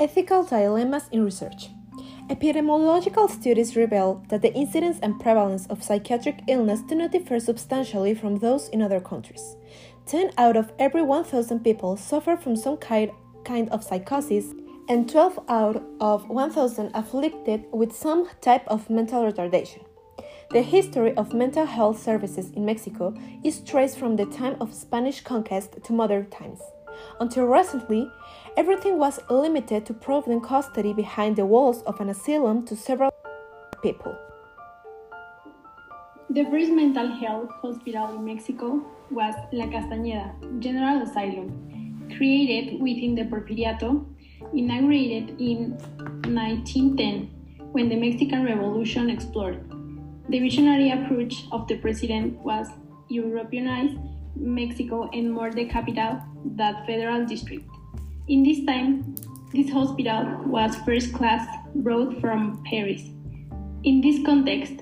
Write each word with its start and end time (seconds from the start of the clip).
Ethical 0.00 0.44
dilemmas 0.44 1.10
in 1.12 1.22
research. 1.22 1.68
Epidemiological 2.30 3.28
studies 3.28 3.76
reveal 3.76 4.24
that 4.30 4.40
the 4.40 4.54
incidence 4.54 4.98
and 5.02 5.20
prevalence 5.20 5.66
of 5.66 5.82
psychiatric 5.82 6.40
illness 6.48 6.80
do 6.80 6.94
not 6.94 7.12
differ 7.12 7.38
substantially 7.38 8.14
from 8.14 8.36
those 8.36 8.70
in 8.70 8.80
other 8.80 8.98
countries. 8.98 9.56
10 10.06 10.30
out 10.38 10.56
of 10.56 10.72
every 10.78 11.02
1,000 11.02 11.62
people 11.62 11.98
suffer 11.98 12.34
from 12.34 12.56
some 12.56 12.78
kind, 12.78 13.10
of 13.70 13.84
psychosis, 13.84 14.54
and 14.88 15.06
12 15.06 15.38
out 15.50 15.82
of 16.00 16.26
1,000 16.30 16.92
afflicted 16.94 17.66
with 17.70 17.92
some 17.92 18.26
type 18.40 18.66
of 18.68 18.88
mental 18.88 19.30
retardation. 19.30 19.84
The 20.50 20.62
history 20.62 21.14
of 21.14 21.34
mental 21.34 21.66
health 21.66 22.02
services 22.02 22.50
in 22.52 22.64
Mexico 22.64 23.14
is 23.44 23.60
traced 23.60 23.98
from 23.98 24.16
the 24.16 24.24
time 24.24 24.56
of 24.62 24.72
Spanish 24.72 25.20
conquest 25.20 25.76
to 25.84 25.92
modern 25.92 26.30
times. 26.30 26.60
Until 27.20 27.44
recently, 27.44 28.10
everything 28.56 28.96
was 28.96 29.20
limited 29.28 29.84
to 29.84 29.92
providing 29.92 30.40
custody 30.40 30.94
behind 30.94 31.36
the 31.36 31.44
walls 31.44 31.82
of 31.82 32.00
an 32.00 32.08
asylum 32.08 32.64
to 32.64 32.74
several 32.74 33.10
people. 33.82 34.16
The 36.30 36.44
first 36.44 36.70
mental 36.72 37.08
health 37.08 37.50
hospital 37.60 38.16
in 38.16 38.24
Mexico 38.24 38.80
was 39.10 39.34
La 39.52 39.66
Castañeda 39.66 40.60
General 40.60 41.02
Asylum, 41.02 42.08
created 42.16 42.80
within 42.80 43.14
the 43.14 43.24
Porfiriato, 43.24 44.06
inaugurated 44.54 45.38
in 45.38 45.72
1910 46.24 47.28
when 47.72 47.90
the 47.90 47.96
Mexican 47.96 48.44
Revolution 48.44 49.10
exploded. 49.10 49.70
The 50.30 50.38
visionary 50.38 50.90
approach 50.90 51.44
of 51.52 51.68
the 51.68 51.76
president 51.76 52.38
was 52.38 52.68
Europeanize 53.10 53.94
Mexico 54.36 55.08
and 55.12 55.32
more 55.32 55.50
the 55.50 55.64
capital 55.66 56.20
that 56.56 56.86
federal 56.86 57.26
district. 57.26 57.64
In 58.28 58.42
this 58.42 58.64
time, 58.64 59.14
this 59.52 59.70
hospital 59.70 60.42
was 60.46 60.76
first 60.86 61.12
class 61.12 61.46
brought 61.74 62.20
from 62.20 62.62
Paris. 62.64 63.02
In 63.84 64.00
this 64.00 64.24
context, 64.24 64.74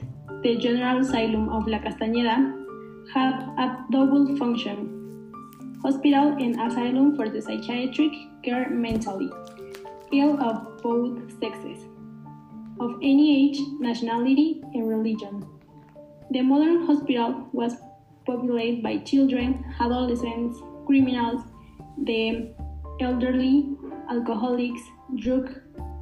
the 0.43 0.57
General 0.57 1.01
Asylum 1.01 1.49
of 1.49 1.67
La 1.67 1.79
Castañeda 1.79 2.55
had 3.13 3.35
a 3.59 3.85
double 3.91 4.37
function 4.37 4.95
hospital 5.83 6.33
and 6.39 6.61
asylum 6.61 7.17
for 7.17 7.29
the 7.29 7.41
psychiatric 7.41 8.13
care 8.43 8.69
mentally 8.69 9.31
ill 10.13 10.41
of 10.43 10.83
both 10.83 11.19
sexes, 11.39 11.85
of 12.81 12.95
any 13.03 13.51
age, 13.51 13.59
nationality, 13.79 14.63
and 14.75 14.89
religion. 14.89 15.47
The 16.31 16.43
modern 16.43 16.87
hospital 16.87 17.49
was 17.53 17.77
populated 18.29 18.83
by 18.83 18.99
children, 18.99 19.65
adolescents, 19.81 20.61
criminals, 20.87 21.43
the 22.05 22.55
elderly, 23.01 23.71
alcoholics, 24.11 24.83
drug 25.17 25.51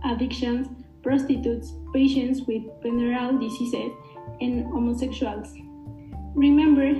addictions, 0.04 0.68
prostitutes, 1.02 1.72
patients 1.94 2.42
with 2.48 2.62
venereal 2.82 3.38
diseases, 3.38 3.92
and 4.40 4.66
homosexuals. 4.66 5.54
Remember 6.34 6.92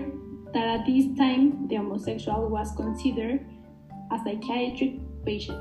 that 0.55 0.67
at 0.81 0.87
this 0.87 1.07
time 1.19 1.67
the 1.69 1.77
homosexual 1.77 2.49
was 2.49 2.73
considered 2.77 3.45
a 4.13 4.19
psychiatric 4.25 4.95
patient. 5.25 5.61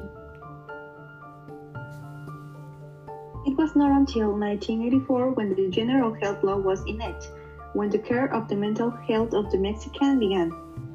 It 3.48 3.58
was 3.58 3.76
not 3.76 3.92
until 3.92 4.32
1984 4.32 5.32
when 5.32 5.56
the 5.56 5.70
General 5.70 6.14
Health 6.14 6.44
Law 6.44 6.58
was 6.58 6.86
enacted, 6.88 7.32
when 7.76 7.90
the 7.90 8.00
care 8.00 8.34
of 8.34 8.48
the 8.48 8.56
mental 8.56 8.90
health 8.90 9.34
of 9.34 9.52
the 9.52 9.58
Mexican 9.58 10.18
began. 10.18 10.50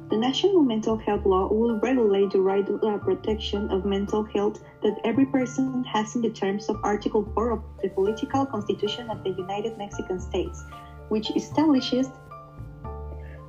The 0.09 0.17
National 0.17 0.63
Mental 0.63 0.97
Health 0.97 1.25
Law 1.25 1.47
will 1.47 1.79
regulate 1.79 2.31
the 2.31 2.41
right 2.41 2.65
to 2.65 2.77
the 2.79 2.87
uh, 2.87 2.97
protection 2.97 3.69
of 3.69 3.85
mental 3.85 4.23
health 4.23 4.61
that 4.81 4.99
every 5.05 5.27
person 5.27 5.83
has 5.83 6.15
in 6.15 6.21
the 6.23 6.31
terms 6.31 6.67
of 6.69 6.81
Article 6.83 7.23
4 7.35 7.51
of 7.51 7.63
the 7.81 7.89
Political 7.89 8.47
Constitution 8.47 9.09
of 9.11 9.23
the 9.23 9.29
United 9.29 9.77
Mexican 9.77 10.19
States, 10.19 10.63
which 11.09 11.29
establishes 11.35 12.09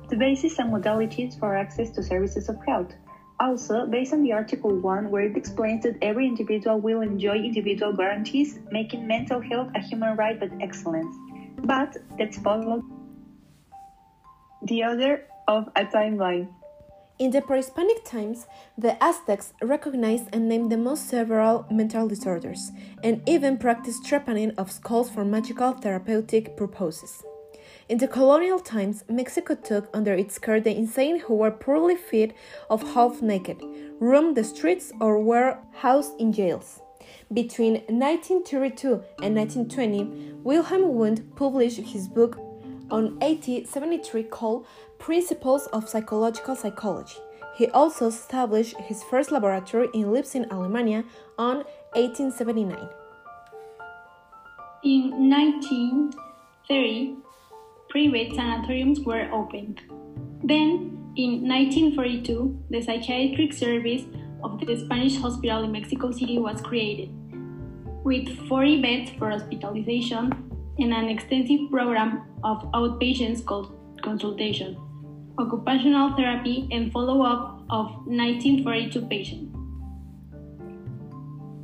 the 0.09 0.15
basis 0.15 0.59
and 0.59 0.71
modalities 0.71 1.37
for 1.39 1.57
access 1.57 1.89
to 1.89 2.03
services 2.03 2.47
of 2.49 2.55
health. 2.67 2.93
Also, 3.39 3.87
based 3.87 4.13
on 4.13 4.21
the 4.21 4.31
Article 4.31 4.79
1, 4.79 5.09
where 5.09 5.23
it 5.23 5.35
explains 5.35 5.83
that 5.83 5.97
every 6.03 6.27
individual 6.27 6.79
will 6.79 7.01
enjoy 7.01 7.35
individual 7.35 7.91
guarantees, 7.91 8.59
making 8.71 9.07
mental 9.07 9.41
health 9.41 9.69
a 9.75 9.79
human 9.79 10.15
right 10.15 10.39
by 10.39 10.47
excellence. 10.61 11.15
But 11.57 11.97
let's 12.19 12.37
follow 12.37 12.83
the 14.63 14.83
other 14.83 15.25
of 15.47 15.69
a 15.75 15.85
timeline. 15.85 16.47
In 17.19 17.31
the 17.31 17.41
pre-Hispanic 17.41 18.03
times, 18.05 18.47
the 18.77 19.01
Aztecs 19.03 19.53
recognized 19.61 20.29
and 20.33 20.49
named 20.49 20.71
the 20.71 20.77
most 20.77 21.07
several 21.07 21.65
mental 21.69 22.07
disorders, 22.07 22.71
and 23.03 23.21
even 23.27 23.57
practiced 23.57 24.03
trepanning 24.03 24.53
of 24.57 24.71
skulls 24.71 25.09
for 25.09 25.23
magical 25.23 25.73
therapeutic 25.73 26.57
purposes. 26.57 27.23
In 27.87 27.97
the 27.97 28.07
colonial 28.07 28.59
times, 28.59 29.03
Mexico 29.09 29.55
took 29.55 29.89
under 29.93 30.13
its 30.13 30.39
care 30.39 30.59
the 30.59 30.75
insane 30.75 31.19
who 31.19 31.35
were 31.35 31.51
poorly 31.51 31.95
fed 31.95 32.33
or 32.69 32.79
half 32.79 33.21
naked, 33.21 33.61
roamed 33.99 34.35
the 34.35 34.43
streets, 34.43 34.91
or 34.99 35.21
were 35.21 35.59
housed 35.73 36.19
in 36.19 36.31
jails. 36.31 36.81
Between 37.31 37.73
1932 37.89 39.03
and 39.21 39.35
1920, 39.35 40.33
Wilhelm 40.43 40.95
Wundt 40.95 41.35
published 41.35 41.79
his 41.79 42.07
book 42.07 42.39
on 42.91 43.19
1873 43.19 44.23
called 44.23 44.65
Principles 44.99 45.67
of 45.67 45.89
Physiological 45.89 46.55
Psychology. 46.55 47.17
He 47.55 47.67
also 47.67 48.07
established 48.07 48.75
his 48.77 49.03
first 49.03 49.31
laboratory 49.31 49.89
in 49.93 50.11
Leipzig, 50.11 50.49
Alemania 50.49 51.05
on 51.37 51.57
1879. 51.93 52.89
In 54.83 55.29
1930, 55.29 57.15
private 57.89 58.33
sanatoriums 58.35 58.99
were 59.01 59.29
opened. 59.31 59.81
Then, 60.43 61.13
in 61.15 61.47
1942, 61.47 62.57
the 62.69 62.81
psychiatric 62.81 63.53
service 63.53 64.03
of 64.43 64.59
the 64.65 64.75
Spanish 64.77 65.15
hospital 65.17 65.63
in 65.63 65.71
Mexico 65.71 66.11
City 66.11 66.39
was 66.39 66.59
created, 66.61 67.09
with 68.03 68.27
40 68.49 68.81
beds 68.81 69.11
for 69.17 69.29
hospitalization 69.29 70.52
and 70.79 70.93
an 70.93 71.09
extensive 71.09 71.69
program 71.71 72.23
of 72.43 72.63
outpatients 72.73 73.45
called 73.45 73.75
consultation, 74.01 74.77
occupational 75.37 76.15
therapy, 76.15 76.67
and 76.71 76.91
follow 76.91 77.21
up 77.23 77.63
of 77.69 77.87
1942 78.05 79.01
patients. 79.07 79.53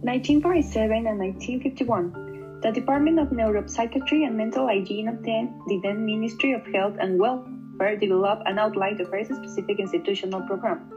1947 0.01 1.07
and 1.07 1.19
1951, 1.19 2.59
the 2.61 2.71
Department 2.71 3.19
of 3.19 3.29
Neuropsychiatry 3.29 4.25
and 4.25 4.37
Mental 4.37 4.65
Hygiene 4.65 5.09
obtained 5.09 5.49
the 5.67 5.79
then 5.83 6.05
Ministry 6.05 6.53
of 6.53 6.65
Health 6.67 6.95
and 6.99 7.19
Welfare 7.19 7.97
developed 7.97 8.43
and 8.45 8.59
outlined 8.59 9.01
a 9.01 9.05
very 9.05 9.25
specific 9.25 9.79
institutional 9.79 10.41
program 10.41 10.91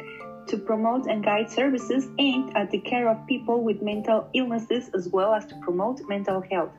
to 0.47 0.57
promote 0.57 1.07
and 1.07 1.25
guide 1.25 1.51
services 1.51 2.09
aimed 2.19 2.57
at 2.57 2.71
the 2.71 2.79
care 2.79 3.09
of 3.09 3.27
people 3.27 3.63
with 3.63 3.83
mental 3.83 4.29
illnesses 4.35 4.91
as 4.95 5.09
well 5.09 5.35
as 5.35 5.47
to 5.47 5.55
promote 5.63 6.01
mental 6.09 6.43
health. 6.51 6.73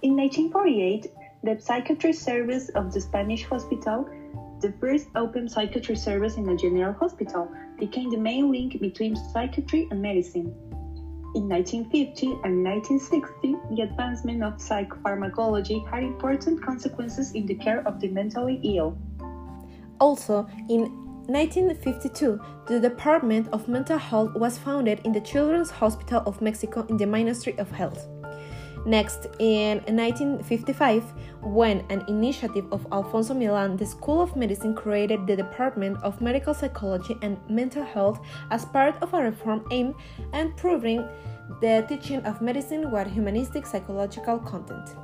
In 0.00 0.16
1948, 0.16 1.12
the 1.42 1.60
psychiatry 1.60 2.12
service 2.12 2.68
of 2.70 2.92
the 2.92 3.00
Spanish 3.00 3.44
hospital, 3.44 4.08
the 4.60 4.72
first 4.80 5.08
open 5.16 5.48
psychiatry 5.48 5.96
service 5.96 6.36
in 6.36 6.48
a 6.48 6.56
general 6.56 6.92
hospital, 6.92 7.50
became 7.80 8.08
the 8.08 8.16
main 8.16 8.52
link 8.52 8.80
between 8.80 9.16
psychiatry 9.16 9.88
and 9.90 10.00
medicine. 10.00 10.54
In 11.34 11.48
1950 11.48 12.26
and 12.44 12.62
1960, 12.64 13.56
the 13.74 13.82
advancement 13.82 14.44
of 14.44 14.54
psychopharmacology 14.58 15.84
had 15.90 16.04
important 16.04 16.62
consequences 16.62 17.32
in 17.32 17.46
the 17.46 17.54
care 17.54 17.86
of 17.86 18.00
the 18.00 18.06
mentally 18.06 18.60
ill. 18.62 18.96
Also, 19.98 20.46
in 20.68 20.82
1952, 21.26 22.40
the 22.68 22.78
Department 22.78 23.48
of 23.52 23.66
Mental 23.66 23.98
Health 23.98 24.34
was 24.36 24.58
founded 24.58 25.00
in 25.04 25.10
the 25.10 25.20
Children's 25.20 25.70
Hospital 25.70 26.22
of 26.24 26.40
Mexico 26.40 26.86
in 26.88 26.96
the 26.96 27.06
Ministry 27.06 27.58
of 27.58 27.70
Health. 27.72 28.06
Next, 28.88 29.26
in 29.38 29.80
1955, 29.84 31.04
when 31.42 31.84
an 31.90 32.06
initiative 32.08 32.64
of 32.72 32.86
Alfonso 32.90 33.34
Millán, 33.34 33.76
the 33.76 33.84
School 33.84 34.22
of 34.22 34.34
Medicine 34.34 34.74
created 34.74 35.26
the 35.26 35.36
Department 35.36 35.98
of 36.02 36.22
Medical 36.22 36.54
Psychology 36.54 37.14
and 37.20 37.36
Mental 37.50 37.84
Health 37.84 38.18
as 38.50 38.64
part 38.64 38.94
of 39.02 39.12
a 39.12 39.20
reform 39.24 39.62
aimed 39.70 39.94
at 40.32 40.46
improving 40.46 41.06
the 41.60 41.84
teaching 41.86 42.24
of 42.24 42.40
medicine 42.40 42.90
with 42.90 43.12
humanistic 43.12 43.66
psychological 43.66 44.38
content. 44.38 44.96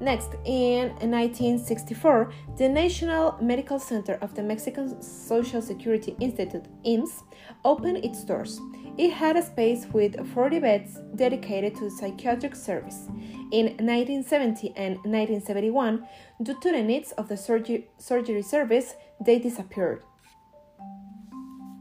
Next, 0.00 0.36
in 0.46 0.88
1964, 1.00 2.32
the 2.56 2.70
National 2.70 3.36
Medical 3.42 3.78
Center 3.78 4.14
of 4.22 4.34
the 4.34 4.42
Mexican 4.42 5.02
Social 5.02 5.60
Security 5.60 6.16
Institute, 6.20 6.64
IMSS, 6.86 7.22
opened 7.66 7.98
its 7.98 8.24
doors. 8.24 8.58
It 8.98 9.12
had 9.12 9.36
a 9.36 9.42
space 9.42 9.86
with 9.92 10.14
40 10.34 10.58
beds 10.60 10.98
dedicated 11.16 11.76
to 11.76 11.90
psychiatric 11.90 12.54
service. 12.54 13.06
In 13.52 13.66
1970 13.78 14.74
and 14.76 14.96
1971, 14.96 16.06
due 16.42 16.60
to 16.60 16.72
the 16.72 16.82
needs 16.82 17.12
of 17.12 17.28
the 17.28 17.36
surgery, 17.36 17.88
surgery 17.98 18.42
service, 18.42 18.94
they 19.24 19.38
disappeared. 19.38 20.02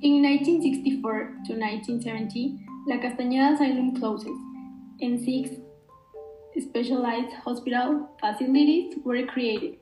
In 0.01 0.23
1964 0.23 1.11
to 1.45 1.53
1970, 1.53 2.65
La 2.87 2.95
Castañeda 2.97 3.53
Asylum 3.53 3.95
closes, 3.99 4.37
and 5.01 5.19
six 5.19 5.49
specialized 6.57 7.33
hospital 7.43 8.09
facilities 8.19 8.95
were 9.03 9.25
created. 9.25 9.75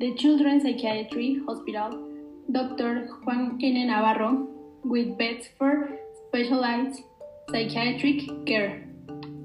The 0.00 0.14
Children's 0.14 0.62
Psychiatry 0.62 1.40
Hospital, 1.46 2.08
Dr. 2.52 3.08
Juan 3.24 3.58
N. 3.62 3.86
Navarro, 3.86 4.48
with 4.84 5.16
beds 5.18 5.48
for 5.58 5.88
specialized 6.28 7.02
psychiatric 7.50 8.46
care. 8.46 8.84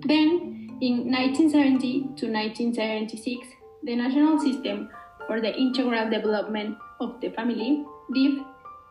Then, 0.06 0.78
in 0.82 1.10
1970 1.12 2.20
to 2.20 2.28
1976, 2.28 3.48
the 3.84 3.96
National 3.96 4.40
System 4.40 4.90
for 5.28 5.40
the 5.40 5.56
Integral 5.56 6.10
Development 6.10 6.78
of 7.00 7.20
the 7.22 7.30
Family, 7.30 7.86
DIF, 8.14 8.40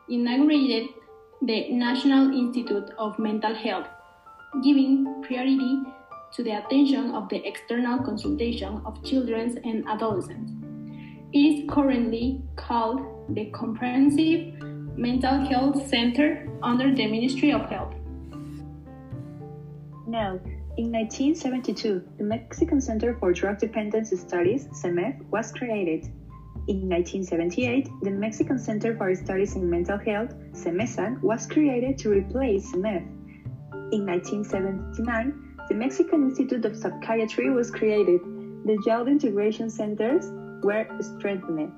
inaugurated 0.09 0.89
the 1.43 1.71
National 1.73 2.33
Institute 2.33 2.91
of 2.99 3.19
Mental 3.19 3.55
Health, 3.55 3.89
giving 4.63 5.23
priority 5.23 5.83
to 6.33 6.43
the 6.43 6.65
attention 6.65 7.15
of 7.15 7.29
the 7.29 7.47
external 7.47 7.99
consultation 7.99 8.81
of 8.87 9.05
children 9.05 9.59
and 9.65 9.87
adolescents. 9.87 10.51
It 11.33 11.39
is 11.39 11.71
currently 11.71 12.43
called 12.57 13.01
the 13.35 13.47
Comprehensive 13.51 14.55
Mental 14.97 15.39
Health 15.47 15.89
Center 15.89 16.47
under 16.63 16.95
the 16.95 17.07
Ministry 17.07 17.51
of 17.53 17.69
Health. 17.71 17.95
Now, 20.07 20.39
in 20.77 20.93
1972, 20.93 22.03
the 22.19 22.25
Mexican 22.25 22.81
Center 22.81 23.17
for 23.19 23.33
Drug 23.33 23.59
Dependence 23.59 24.11
Studies, 24.21 24.69
CEMED, 24.69 25.25
was 25.31 25.51
created. 25.53 26.05
In 26.69 26.89
1978, 26.89 27.89
the 28.03 28.11
Mexican 28.11 28.59
Center 28.59 28.95
for 28.97 29.15
Studies 29.15 29.57
in 29.57 29.69
Mental 29.69 29.99
Health, 29.99 30.35
CEMESAC, 30.53 31.23
was 31.23 31.47
created 31.47 31.97
to 31.99 32.11
replace 32.11 32.71
CEMED. 32.73 33.03
In 33.93 34.07
1979, 34.07 35.57
the 35.69 35.75
Mexican 35.75 36.25
Institute 36.25 36.65
of 36.67 36.77
Psychiatry 36.77 37.51
was 37.51 37.71
created. 37.71 38.21
The 38.65 38.79
Youth 38.87 39.09
Integration 39.09 39.71
Centers 39.71 40.27
were 40.63 40.87
strengthened. 41.01 41.73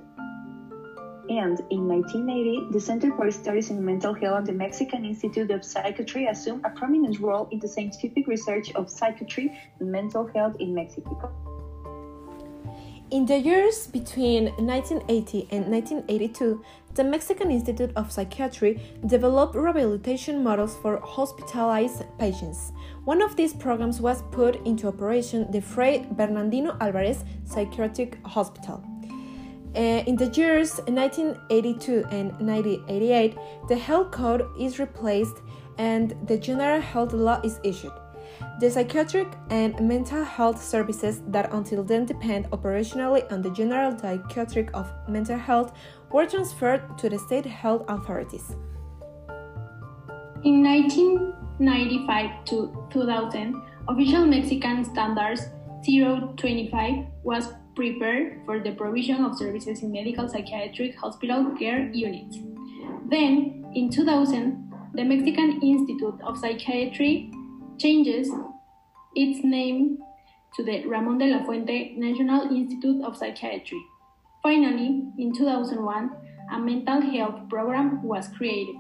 And 1.29 1.59
in 1.71 1.89
1980, 1.89 2.69
the 2.71 2.81
Center 2.81 3.11
for 3.17 3.31
Studies 3.31 3.71
in 3.71 3.83
Mental 3.83 4.13
Health 4.13 4.39
and 4.39 4.47
the 4.47 4.53
Mexican 4.53 5.07
Institute 5.07 5.51
of 5.51 5.65
Psychiatry 5.65 6.27
assumed 6.27 6.65
a 6.67 6.71
prominent 6.71 7.19
role 7.19 7.49
in 7.51 7.59
the 7.61 7.69
scientific 7.69 8.27
research 8.27 8.75
of 8.75 8.91
psychiatry 8.91 9.59
and 9.81 9.91
mental 9.91 10.27
health 10.27 10.57
in 10.61 10.75
Mexico. 10.75 11.33
In 13.11 13.25
the 13.25 13.39
years 13.39 13.87
between 13.87 14.47
1980 14.57 15.49
and 15.51 15.71
1982, 15.71 16.63
the 16.95 17.05
Mexican 17.05 17.51
Institute 17.51 17.93
of 17.97 18.13
Psychiatry 18.13 18.81
developed 19.07 19.55
rehabilitation 19.55 20.43
models 20.43 20.77
for 20.77 21.01
hospitalized 21.01 22.05
patients. 22.19 22.73
One 23.05 23.23
of 23.23 23.35
these 23.37 23.55
programs 23.55 24.01
was 24.01 24.23
put 24.31 24.57
into 24.67 24.89
operation 24.89 25.51
the 25.51 25.61
Fray 25.61 26.07
Bernardino 26.13 26.77
Alvarez 26.81 27.25
Psychiatric 27.45 28.19
Hospital. 28.27 28.94
Uh, 29.77 30.05
in 30.07 30.15
the 30.15 30.27
years 30.27 30.79
1982 30.87 32.05
and 32.13 32.31
1988, 32.39 33.37
the 33.69 33.77
health 33.77 34.13
code 34.13 34.47
is 34.59 34.79
replaced 34.79 35.43
and 35.79 36.15
the 36.29 36.39
general 36.39 36.81
health 36.81 37.13
law 37.13 37.41
is 37.43 37.59
issued. 37.65 37.93
The 38.61 38.71
psychiatric 38.71 39.29
and 39.51 39.79
mental 39.81 40.23
health 40.23 40.63
services 40.63 41.23
that 41.29 41.53
until 41.53 41.83
then 41.83 42.07
depend 42.07 42.51
operationally 42.51 43.31
on 43.33 43.43
the 43.43 43.51
general 43.51 43.99
psychiatric 43.99 44.71
of 44.75 44.93
mental 45.09 45.39
health 45.39 45.73
were 46.13 46.27
transferred 46.27 46.97
to 46.99 47.09
the 47.09 47.19
state 47.19 47.45
health 47.45 47.85
authorities. 47.89 48.55
In 50.45 50.63
1995 50.63 52.45
to 52.45 52.87
2000, 52.91 53.61
official 53.89 54.25
Mexican 54.27 54.85
standards 54.85 55.49
025 55.85 57.07
was 57.25 57.49
prepared 57.75 58.41
for 58.45 58.61
the 58.61 58.73
provision 58.73 59.25
of 59.25 59.37
services 59.37 59.83
in 59.83 59.93
medical 59.93 60.29
psychiatric 60.29 60.97
hospital 60.97 61.55
care 61.59 61.89
units. 61.93 62.39
Then, 63.09 63.67
in 63.75 63.91
2000, 63.91 64.73
the 64.95 65.05
Mexican 65.05 65.61
Institute 65.61 66.21
of 66.25 66.39
Psychiatry 66.39 67.31
changes 67.79 68.31
its 69.15 69.45
name 69.45 69.99
to 70.57 70.65
the 70.65 70.87
Ramon 70.87 71.19
de 71.19 71.27
la 71.27 71.45
Fuente 71.45 71.95
National 71.97 72.55
Institute 72.55 73.05
of 73.05 73.17
Psychiatry. 73.17 73.83
Finally, 74.43 75.03
in 75.19 75.33
2001, 75.35 76.11
a 76.53 76.59
mental 76.59 77.01
health 77.01 77.49
program 77.49 78.03
was 78.03 78.29
created. 78.29 78.77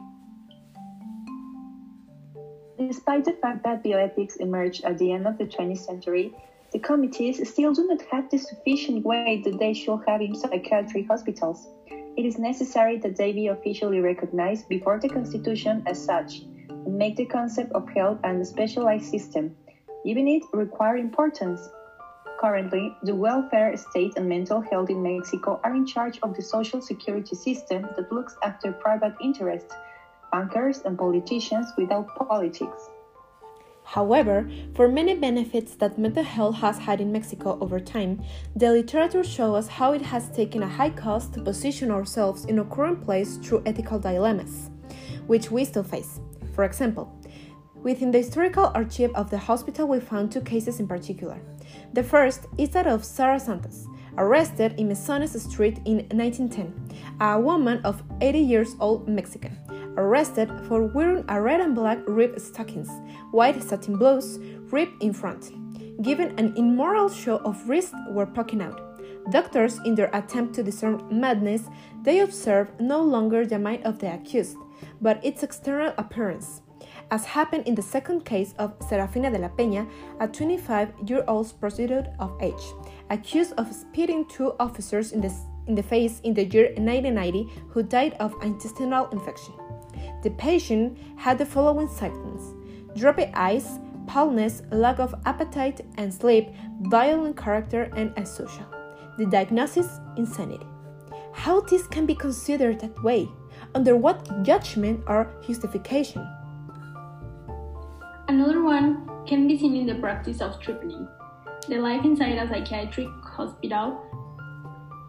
Despite 2.79 3.25
the 3.25 3.32
fact 3.32 3.64
that 3.64 3.82
bioethics 3.82 4.37
emerged 4.38 4.85
at 4.85 4.99
the 4.99 5.12
end 5.12 5.26
of 5.26 5.38
the 5.38 5.44
20th 5.44 5.79
century, 5.79 6.35
the 6.75 6.81
committees 6.81 7.49
still 7.49 7.73
do 7.73 7.87
not 7.87 8.03
have 8.11 8.29
the 8.31 8.37
sufficient 8.37 9.05
weight 9.05 9.44
that 9.44 9.61
they 9.61 9.73
should 9.73 10.00
have 10.09 10.21
in 10.21 10.35
psychiatric 10.35 11.06
hospitals. 11.06 11.69
It 12.17 12.26
is 12.26 12.37
necessary 12.37 12.99
that 12.99 13.17
they 13.17 13.32
be 13.32 13.47
officially 13.47 14.00
recognized 14.00 14.69
before 14.69 14.99
the 14.99 15.09
Constitution 15.09 15.85
as 15.87 16.05
such 16.05 16.41
and 16.69 16.99
make 16.99 17.15
the 17.15 17.26
concept 17.26 17.71
of 17.75 17.88
health 17.91 18.19
a 18.25 18.44
specialized 18.44 19.05
system, 19.05 19.55
giving 20.05 20.26
it 20.26 20.43
required 20.53 20.99
importance. 20.99 21.61
Currently, 22.41 22.93
the 23.05 23.15
welfare 23.15 23.77
state 23.77 24.15
and 24.17 24.29
mental 24.29 24.61
health 24.61 24.91
in 24.91 25.00
Mexico 25.00 25.61
are 25.62 25.77
in 25.77 25.87
charge 25.87 26.19
of 26.25 26.35
the 26.35 26.43
social 26.43 26.82
security 26.82 27.37
system 27.37 27.82
that 27.94 28.11
looks 28.11 28.35
after 28.43 28.73
private 28.73 29.15
interests, 29.23 29.73
bankers, 30.32 30.82
and 30.85 30.99
politicians 30.99 31.73
without 31.79 32.09
politics. 32.17 32.91
However, 33.84 34.50
for 34.75 34.88
many 34.88 35.14
benefits 35.14 35.75
that 35.76 35.98
mental 35.98 36.25
health 36.25 36.56
has 36.56 36.78
had 36.78 37.00
in 37.00 37.12
Mexico 37.12 37.58
over 37.60 37.78
time, 37.78 38.22
the 38.56 38.72
literature 38.72 39.22
shows 39.22 39.64
us 39.64 39.69
how 39.69 39.92
it 39.92 40.02
has 40.02 40.31
taken 40.31 40.62
a 40.62 40.69
high 40.69 40.90
cost 40.90 41.34
to 41.34 41.42
position 41.42 41.90
ourselves 41.90 42.46
in 42.46 42.58
a 42.58 42.64
current 42.64 43.04
place 43.04 43.36
through 43.36 43.62
ethical 43.66 43.98
dilemmas, 43.98 44.70
which 45.26 45.50
we 45.50 45.64
still 45.64 45.84
face. 45.84 46.19
For 46.54 46.64
example, 46.64 47.12
within 47.75 48.10
the 48.10 48.19
historical 48.19 48.72
archive 48.75 49.12
of 49.14 49.31
the 49.31 49.38
hospital, 49.38 49.86
we 49.86 50.00
found 50.00 50.32
two 50.32 50.40
cases 50.40 50.81
in 50.81 50.88
particular. 50.88 51.38
The 51.92 52.02
first 52.02 52.46
is 52.56 52.70
that 52.70 52.86
of 52.86 53.04
Sara 53.04 53.38
Santos, 53.38 53.86
arrested 54.16 54.75
in 54.78 54.88
Mesones 54.88 55.38
Street 55.38 55.78
in 55.84 56.06
1910, 56.08 56.72
a 57.20 57.38
woman 57.38 57.81
of 57.84 58.02
80 58.20 58.38
years 58.38 58.76
old 58.81 59.08
Mexican, 59.08 59.58
arrested 59.96 60.50
for 60.69 60.82
wearing 60.82 61.25
a 61.29 61.41
red 61.41 61.61
and 61.61 61.75
black 61.75 61.98
rib 62.06 62.39
stockings, 62.39 62.91
white 63.31 63.63
satin 63.63 63.96
blouse, 63.96 64.39
rib 64.70 64.89
in 65.01 65.13
front. 65.13 65.53
Given 66.03 66.39
an 66.39 66.56
immoral 66.56 67.08
show 67.08 67.39
of 67.39 67.69
wrists 67.69 67.94
were 68.10 68.27
poking 68.27 68.63
out. 68.63 68.81
Doctors, 69.31 69.79
in 69.84 69.94
their 69.94 70.10
attempt 70.13 70.55
to 70.55 70.63
discern 70.63 71.03
madness, 71.10 71.63
they 72.03 72.20
observe 72.20 72.70
no 72.79 73.03
longer 73.03 73.46
the 73.46 73.58
mind 73.58 73.84
of 73.84 73.98
the 73.98 74.13
accused, 74.13 74.56
but 75.01 75.24
its 75.24 75.43
external 75.43 75.94
appearance. 75.96 76.60
As 77.10 77.24
happened 77.24 77.67
in 77.67 77.74
the 77.74 77.82
second 77.82 78.24
case 78.24 78.55
of 78.58 78.74
Serafina 78.89 79.31
de 79.31 79.39
la 79.39 79.48
Peña, 79.48 79.89
a 80.20 80.29
25 80.29 80.93
year 81.06 81.24
old 81.29 81.53
prostitute 81.60 82.06
of 82.19 82.36
age, 82.41 82.74
accused 83.10 83.53
of 83.56 83.72
spitting 83.72 84.27
two 84.27 84.53
officers 84.58 85.13
in 85.13 85.20
the, 85.20 85.32
in 85.67 85.74
the 85.74 85.82
face 85.82 86.20
in 86.20 86.34
the 86.34 86.44
year 86.44 86.67
1990 86.77 87.48
who 87.69 87.82
died 87.82 88.15
of 88.20 88.34
intestinal 88.43 89.08
infection. 89.10 89.55
The 90.23 90.31
patient 90.31 90.99
had 91.17 91.39
the 91.39 91.46
following 91.46 91.89
symptoms 91.89 92.55
droopy 92.96 93.31
eyes, 93.34 93.79
paleness, 94.06 94.63
lack 94.70 94.99
of 94.99 95.15
appetite 95.25 95.81
and 95.96 96.13
sleep, 96.13 96.51
violent 96.82 97.37
character, 97.37 97.91
and 97.96 98.15
asocial. 98.17 98.67
The 99.19 99.27
diagnosis 99.27 100.01
insanity. 100.17 100.67
How 101.32 101.61
this 101.61 101.87
can 101.87 102.06
be 102.06 102.15
considered 102.15 102.81
that 102.81 103.03
way? 103.03 103.29
Under 103.75 103.96
what 103.96 104.44
judgment 104.44 105.03
or 105.06 105.32
justification? 105.46 106.27
Another 108.29 108.63
one 108.63 109.08
can 109.27 109.46
be 109.46 109.58
seen 109.58 109.77
in 109.77 109.87
the 109.87 109.96
practice 109.96 110.41
of 110.41 110.61
treatment. 110.61 111.08
The 111.69 111.79
life 111.79 112.05
inside 112.05 112.39
a 112.39 112.49
psychiatric 112.49 113.08
hospital, 113.23 114.01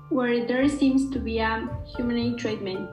where 0.10 0.46
there 0.46 0.68
seems 0.70 1.10
to 1.12 1.20
be 1.20 1.40
a 1.40 1.68
humane 1.96 2.38
treatment, 2.38 2.90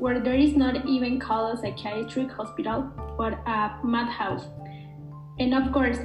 where 0.00 0.18
there 0.18 0.34
is 0.34 0.56
not 0.56 0.86
even 0.86 1.20
called 1.20 1.58
a 1.58 1.60
psychiatric 1.60 2.32
hospital, 2.32 2.90
but 3.18 3.34
a 3.46 3.78
madhouse. 3.84 4.46
And 5.38 5.54
of 5.54 5.72
course, 5.72 5.98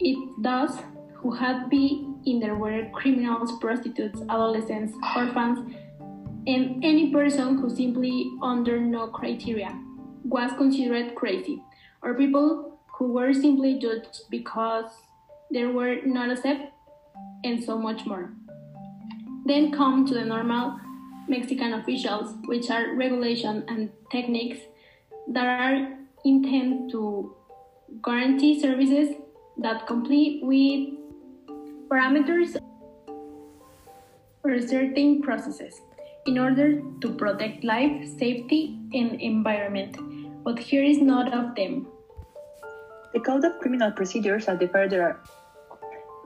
it 0.00 0.42
does 0.42 0.78
who 1.14 1.32
had 1.32 1.70
been 1.70 2.20
in 2.26 2.40
there 2.40 2.56
were 2.56 2.90
criminals, 2.92 3.52
prostitutes, 3.60 4.20
adolescents, 4.28 4.94
orphans, 5.16 5.74
and 6.46 6.84
any 6.84 7.12
person 7.12 7.58
who 7.58 7.70
simply 7.70 8.30
under 8.42 8.80
no 8.80 9.08
criteria 9.08 9.76
was 10.24 10.52
considered 10.58 11.14
crazy, 11.14 11.62
or 12.02 12.14
people 12.14 12.78
who 12.98 13.12
were 13.12 13.32
simply 13.32 13.78
judged 13.78 14.22
because 14.30 14.90
they 15.52 15.64
were 15.66 15.96
not 16.04 16.30
accepted, 16.30 16.68
and 17.44 17.62
so 17.62 17.78
much 17.78 18.04
more. 18.06 18.32
Then 19.46 19.70
come 19.70 20.04
to 20.06 20.14
the 20.14 20.24
normal 20.24 20.78
Mexican 21.28 21.74
officials, 21.74 22.34
which 22.46 22.70
are 22.70 22.94
regulation 22.94 23.64
and 23.68 23.90
techniques 24.10 24.60
that 25.28 25.46
are 25.46 25.98
intended 26.24 26.90
to 26.92 27.34
guarantee 28.04 28.60
services 28.60 29.16
that 29.58 29.86
comply 29.86 30.40
with 30.42 30.88
parameters 31.88 32.56
for 34.42 34.60
certain 34.60 35.22
processes 35.22 35.80
in 36.26 36.38
order 36.38 36.82
to 37.00 37.14
protect 37.14 37.64
life, 37.64 38.06
safety, 38.18 38.78
and 38.92 39.18
environment. 39.20 39.96
But 40.44 40.58
here 40.58 40.82
is 40.82 41.00
not 41.00 41.32
of 41.32 41.54
them. 41.54 41.86
The 43.12 43.20
Code 43.20 43.44
of 43.44 43.60
Criminal 43.60 43.92
Procedures 43.92 44.48
at 44.48 44.58
the 44.58 44.66
federal 44.68 45.14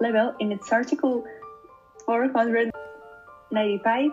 level, 0.00 0.34
in 0.40 0.52
its 0.52 0.72
Article 0.72 1.24
495, 2.06 4.10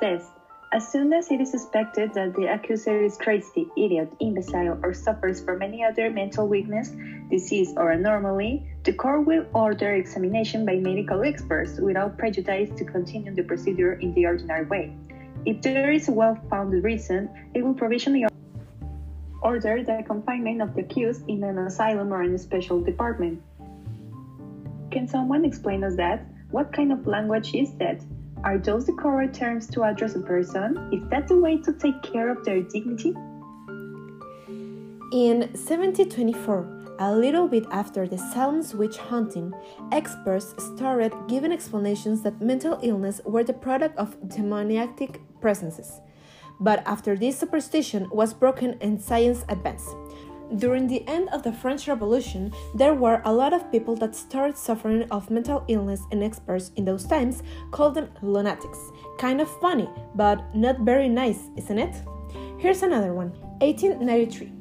says 0.00 0.30
as 0.72 0.86
soon 0.90 1.12
as 1.12 1.30
it 1.30 1.40
is 1.40 1.52
suspected 1.52 2.12
that 2.14 2.34
the 2.34 2.52
accuser 2.52 3.02
is 3.02 3.16
crazy, 3.16 3.68
idiot, 3.76 4.12
imbecile, 4.18 4.78
or 4.82 4.92
suffers 4.92 5.40
from 5.40 5.62
any 5.62 5.84
other 5.84 6.10
mental 6.10 6.48
weakness, 6.48 6.90
disease, 7.30 7.72
or 7.76 7.92
anomaly, 7.92 8.66
the 8.82 8.92
court 8.92 9.24
will 9.26 9.46
order 9.54 9.94
examination 9.94 10.66
by 10.66 10.74
medical 10.74 11.22
experts 11.22 11.78
without 11.78 12.18
prejudice 12.18 12.68
to 12.76 12.84
continue 12.84 13.32
the 13.32 13.44
procedure 13.44 13.94
in 13.94 14.12
the 14.14 14.26
ordinary 14.26 14.66
way. 14.66 14.92
If 15.46 15.62
there 15.62 15.92
is 15.92 16.08
a 16.08 16.12
well 16.12 16.36
founded 16.50 16.82
reason, 16.82 17.30
it 17.54 17.64
will 17.64 17.74
provisionally 17.74 18.26
order 19.42 19.84
the 19.84 20.02
confinement 20.04 20.62
of 20.62 20.74
the 20.74 20.80
accused 20.80 21.28
in 21.28 21.44
an 21.44 21.58
asylum 21.58 22.12
or 22.12 22.24
in 22.24 22.34
a 22.34 22.38
special 22.38 22.82
department. 22.82 23.40
Can 24.90 25.06
someone 25.06 25.44
explain 25.44 25.84
us 25.84 25.94
that? 25.94 26.26
What 26.50 26.72
kind 26.72 26.90
of 26.92 27.06
language 27.06 27.54
is 27.54 27.72
that? 27.78 28.00
Are 28.46 28.58
those 28.58 28.86
the 28.86 28.92
correct 28.92 29.34
terms 29.34 29.66
to 29.70 29.82
address 29.82 30.14
a 30.14 30.20
person? 30.20 30.78
Is 30.92 31.02
that 31.10 31.26
the 31.26 31.36
way 31.36 31.56
to 31.62 31.72
take 31.72 32.00
care 32.04 32.28
of 32.28 32.44
their 32.44 32.62
dignity? 32.62 33.08
In 35.10 35.50
1724, 35.50 36.94
a 37.00 37.12
little 37.12 37.48
bit 37.48 37.66
after 37.72 38.06
the 38.06 38.16
Salem's 38.16 38.72
witch 38.72 38.98
hunting, 38.98 39.52
experts 39.90 40.54
started 40.62 41.12
giving 41.26 41.50
explanations 41.50 42.22
that 42.22 42.40
mental 42.40 42.78
illness 42.84 43.20
were 43.24 43.42
the 43.42 43.52
product 43.52 43.98
of 43.98 44.16
demoniac 44.28 44.96
presences. 45.40 46.00
But 46.60 46.86
after 46.86 47.16
this 47.16 47.36
superstition 47.36 48.08
was 48.12 48.32
broken 48.32 48.78
and 48.80 49.02
science 49.02 49.44
advanced, 49.48 49.96
during 50.56 50.86
the 50.86 51.06
end 51.08 51.28
of 51.30 51.42
the 51.42 51.52
French 51.52 51.88
Revolution, 51.88 52.52
there 52.74 52.94
were 52.94 53.20
a 53.24 53.32
lot 53.32 53.52
of 53.52 53.70
people 53.72 53.96
that 53.96 54.14
started 54.14 54.56
suffering 54.56 55.02
of 55.10 55.30
mental 55.30 55.64
illness, 55.68 56.02
and 56.12 56.22
experts 56.22 56.70
in 56.76 56.84
those 56.84 57.04
times 57.04 57.42
called 57.70 57.94
them 57.94 58.08
lunatics. 58.22 58.78
Kind 59.18 59.40
of 59.40 59.50
funny, 59.60 59.88
but 60.14 60.54
not 60.54 60.80
very 60.80 61.08
nice, 61.08 61.50
isn't 61.56 61.78
it? 61.78 61.96
Here's 62.58 62.82
another 62.82 63.12
one 63.12 63.30
1893 63.60 64.52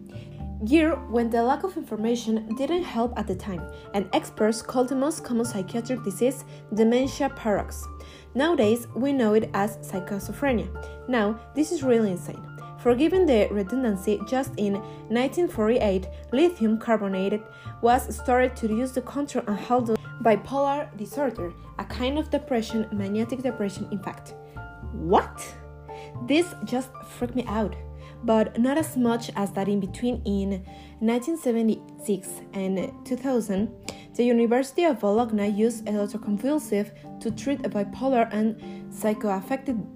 year 0.66 0.96
when 1.10 1.30
the 1.30 1.44
lack 1.44 1.64
of 1.64 1.78
information 1.78 2.56
didn't 2.56 2.84
help 2.84 3.14
at 3.18 3.28
the 3.28 3.36
time, 3.36 3.62
and 3.94 4.10
experts 4.14 4.62
called 4.62 4.90
the 4.90 4.96
most 4.96 5.24
common 5.24 5.46
psychiatric 5.46 6.04
disease 6.04 6.46
dementia 6.74 7.30
praecox. 7.30 7.84
Nowadays, 8.34 8.88
we 8.96 9.14
know 9.14 9.34
it 9.34 9.50
as 9.54 9.78
schizophrenia. 9.78 10.68
Now, 11.08 11.40
this 11.56 11.72
is 11.72 11.84
really 11.84 12.12
insane. 12.12 12.55
Forgiven 12.86 13.26
the 13.26 13.48
redundancy, 13.50 14.22
just 14.28 14.52
in 14.58 14.74
1948, 15.10 16.08
lithium 16.32 16.78
carbonate 16.78 17.42
was 17.82 18.16
started 18.16 18.56
to 18.58 18.68
use 18.68 18.92
the 18.92 19.02
control 19.02 19.44
and 19.48 19.58
handle 19.58 19.98
bipolar 20.22 20.96
disorder, 20.96 21.52
a 21.80 21.86
kind 21.86 22.20
of 22.20 22.30
depression, 22.30 22.88
maniac 22.92 23.30
depression, 23.42 23.88
in 23.90 23.98
fact. 24.04 24.36
What? 24.92 25.44
This 26.28 26.54
just 26.64 26.92
freaked 27.18 27.36
me 27.36 27.44
out, 27.48 27.76
but 28.24 28.60
not 28.60 28.78
as 28.78 28.96
much 28.96 29.32
as 29.36 29.52
that 29.54 29.68
in 29.68 29.80
between 29.80 30.22
in 30.24 30.64
1976 31.00 32.30
and 32.54 32.94
2000. 33.04 33.72
The 34.14 34.24
University 34.24 34.84
of 34.84 35.00
Bologna 35.00 35.48
used 35.50 35.86
electroconvulsive 35.88 37.20
to 37.20 37.32
treat 37.32 37.66
a 37.66 37.70
bipolar 37.70 38.30
and 38.32 38.62
psychoaffective 38.94 39.95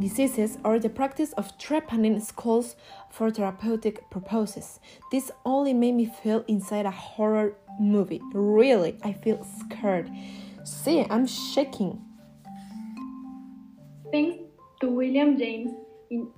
diseases 0.00 0.58
or 0.64 0.78
the 0.78 0.88
practice 0.88 1.32
of 1.34 1.56
trepanning 1.58 2.20
skulls 2.22 2.76
for 3.10 3.30
therapeutic 3.30 4.08
purposes. 4.10 4.80
This 5.10 5.30
only 5.44 5.74
made 5.74 5.94
me 5.94 6.06
feel 6.06 6.44
inside 6.48 6.86
a 6.86 6.90
horror 6.90 7.56
movie. 7.78 8.20
Really, 8.32 8.98
I 9.02 9.12
feel 9.12 9.46
scared. 9.60 10.10
See, 10.64 11.06
I'm 11.10 11.26
shaking. 11.26 12.00
Thanks 14.10 14.38
to 14.80 14.88
William 14.88 15.38
James 15.38 15.72
in 16.10 16.28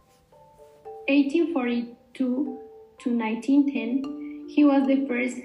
1842 1.09 1.95
to 2.17 3.11
1910, 3.11 4.49
he 4.49 4.65
was 4.65 4.87
the 4.87 5.07
first 5.07 5.37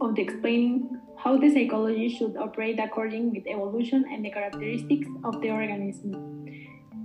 of 0.00 0.14
the 0.14 0.22
explaining 0.22 1.00
how 1.16 1.36
the 1.36 1.52
psychology 1.52 2.08
should 2.08 2.36
operate 2.36 2.78
according 2.78 3.32
with 3.32 3.46
evolution 3.46 4.04
and 4.12 4.24
the 4.24 4.30
characteristics 4.30 5.08
of 5.24 5.40
the 5.40 5.50
organism. 5.50 6.46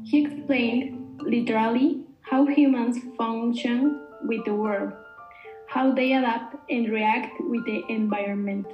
He 0.04 0.26
explained 0.26 1.22
literally 1.22 2.02
how 2.22 2.46
humans 2.46 3.00
function 3.18 4.02
with 4.24 4.46
the 4.46 4.54
world, 4.54 4.94
how 5.68 5.92
they 5.94 6.14
adapt 6.14 6.56
and 6.70 6.90
react 6.90 7.34
with 7.40 7.66
the 7.66 7.84
environment. 7.90 8.68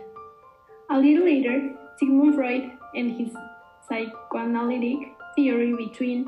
A 0.90 0.98
little 0.98 1.24
later, 1.26 1.76
Sigmund 1.98 2.36
Freud 2.36 2.72
and 2.96 3.12
his 3.12 3.34
psychoanalytic 3.88 4.98
theory 5.36 5.76
between 5.76 6.26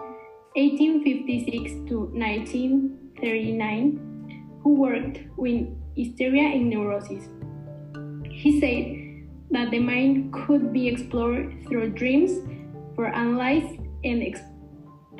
1856 0.55 1.89
to 1.89 2.11
1939, 2.13 4.59
who 4.61 4.75
worked 4.75 5.19
with 5.35 5.67
hysteria 5.95 6.43
and 6.43 6.69
neurosis. 6.69 7.27
He 8.29 8.59
said 8.59 8.97
that 9.49 9.71
the 9.71 9.79
mind 9.79 10.31
could 10.31 10.71
be 10.71 10.87
explored 10.87 11.55
through 11.67 11.89
dreams 11.91 12.39
for 12.95 13.07
analyze 13.07 13.77
and 14.03 14.21
explored 14.21 14.50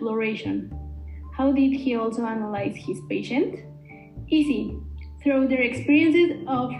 exploration. 0.01 0.73
How 1.37 1.51
did 1.51 1.73
he 1.73 1.95
also 1.95 2.25
analyze 2.25 2.75
his 2.75 2.99
patient? 3.07 3.59
Easy, 4.29 4.75
through 5.21 5.47
their 5.47 5.61
experiences 5.61 6.43
of 6.47 6.71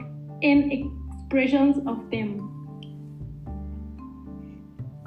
and 0.42 0.72
expressions 0.74 1.78
of 1.86 2.10
them. 2.10 2.48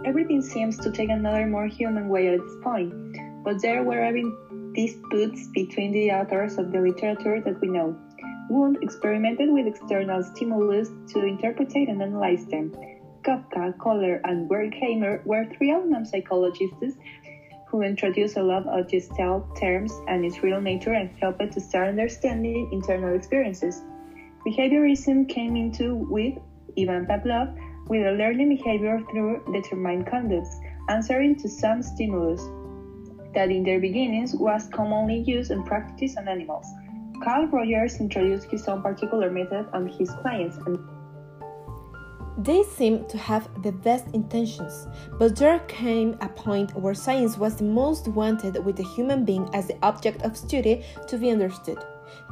Everything 0.06 0.42
seems 0.42 0.78
to 0.78 0.92
take 0.92 1.08
another 1.08 1.46
more 1.46 1.66
human 1.66 2.08
way 2.08 2.28
at 2.28 2.38
this 2.38 2.56
point, 2.62 2.94
but 3.42 3.60
there 3.60 3.82
were 3.82 4.04
even 4.06 4.72
disputes 4.74 5.48
between 5.52 5.90
the 5.92 6.12
authors 6.12 6.56
of 6.56 6.70
the 6.70 6.78
literature 6.78 7.40
that 7.40 7.60
we 7.60 7.68
know. 7.68 7.98
Wundt 8.48 8.78
experimented 8.82 9.50
with 9.50 9.66
external 9.66 10.22
stimulus 10.22 10.90
to 11.08 11.24
interpret 11.24 11.74
and 11.74 12.00
analyze 12.00 12.46
them. 12.46 12.70
Koffka, 13.24 13.74
Köhler, 13.78 14.20
and 14.24 14.48
Wertheimer 14.50 15.24
were 15.24 15.46
three 15.56 15.70
unknown 15.70 16.04
psychologists 16.04 16.94
who 17.74 17.82
introduced 17.82 18.36
a 18.36 18.42
lot 18.42 18.64
of 18.68 18.86
Gestalt 18.86 19.56
terms 19.56 19.92
and 20.06 20.24
its 20.24 20.44
real 20.44 20.60
nature 20.60 20.92
and 20.92 21.10
helped 21.20 21.50
to 21.50 21.60
start 21.60 21.88
understanding 21.88 22.68
internal 22.70 23.16
experiences. 23.16 23.82
Behaviorism 24.46 25.28
came 25.28 25.56
into 25.56 25.96
with 26.08 26.34
Ivan 26.78 27.04
Pavlov 27.04 27.52
with 27.88 28.06
a 28.06 28.12
learning 28.12 28.50
behavior 28.50 29.00
through 29.10 29.42
determined 29.52 30.06
conducts, 30.06 30.56
answering 30.88 31.34
to 31.34 31.48
some 31.48 31.82
stimulus 31.82 32.40
that 33.34 33.50
in 33.50 33.64
their 33.64 33.80
beginnings 33.80 34.36
was 34.36 34.68
commonly 34.72 35.24
used 35.26 35.50
and 35.50 35.66
practiced 35.66 36.16
on 36.16 36.28
animals. 36.28 36.68
Carl 37.24 37.48
Rogers 37.48 37.98
introduced 37.98 38.48
his 38.52 38.68
own 38.68 38.82
particular 38.82 39.30
method 39.30 39.66
on 39.72 39.88
his 39.88 40.10
clients 40.22 40.56
and 40.66 40.78
they 42.44 42.62
seemed 42.62 43.08
to 43.08 43.16
have 43.16 43.48
the 43.62 43.72
best 43.72 44.06
intentions, 44.12 44.86
but 45.18 45.34
there 45.34 45.60
came 45.60 46.18
a 46.20 46.28
point 46.28 46.74
where 46.74 46.92
science 46.92 47.38
was 47.38 47.56
the 47.56 47.64
most 47.64 48.06
wanted 48.08 48.62
with 48.64 48.76
the 48.76 48.84
human 48.84 49.24
being 49.24 49.48
as 49.54 49.66
the 49.66 49.78
object 49.82 50.22
of 50.22 50.36
study 50.36 50.84
to 51.08 51.16
be 51.16 51.30
understood. 51.30 51.78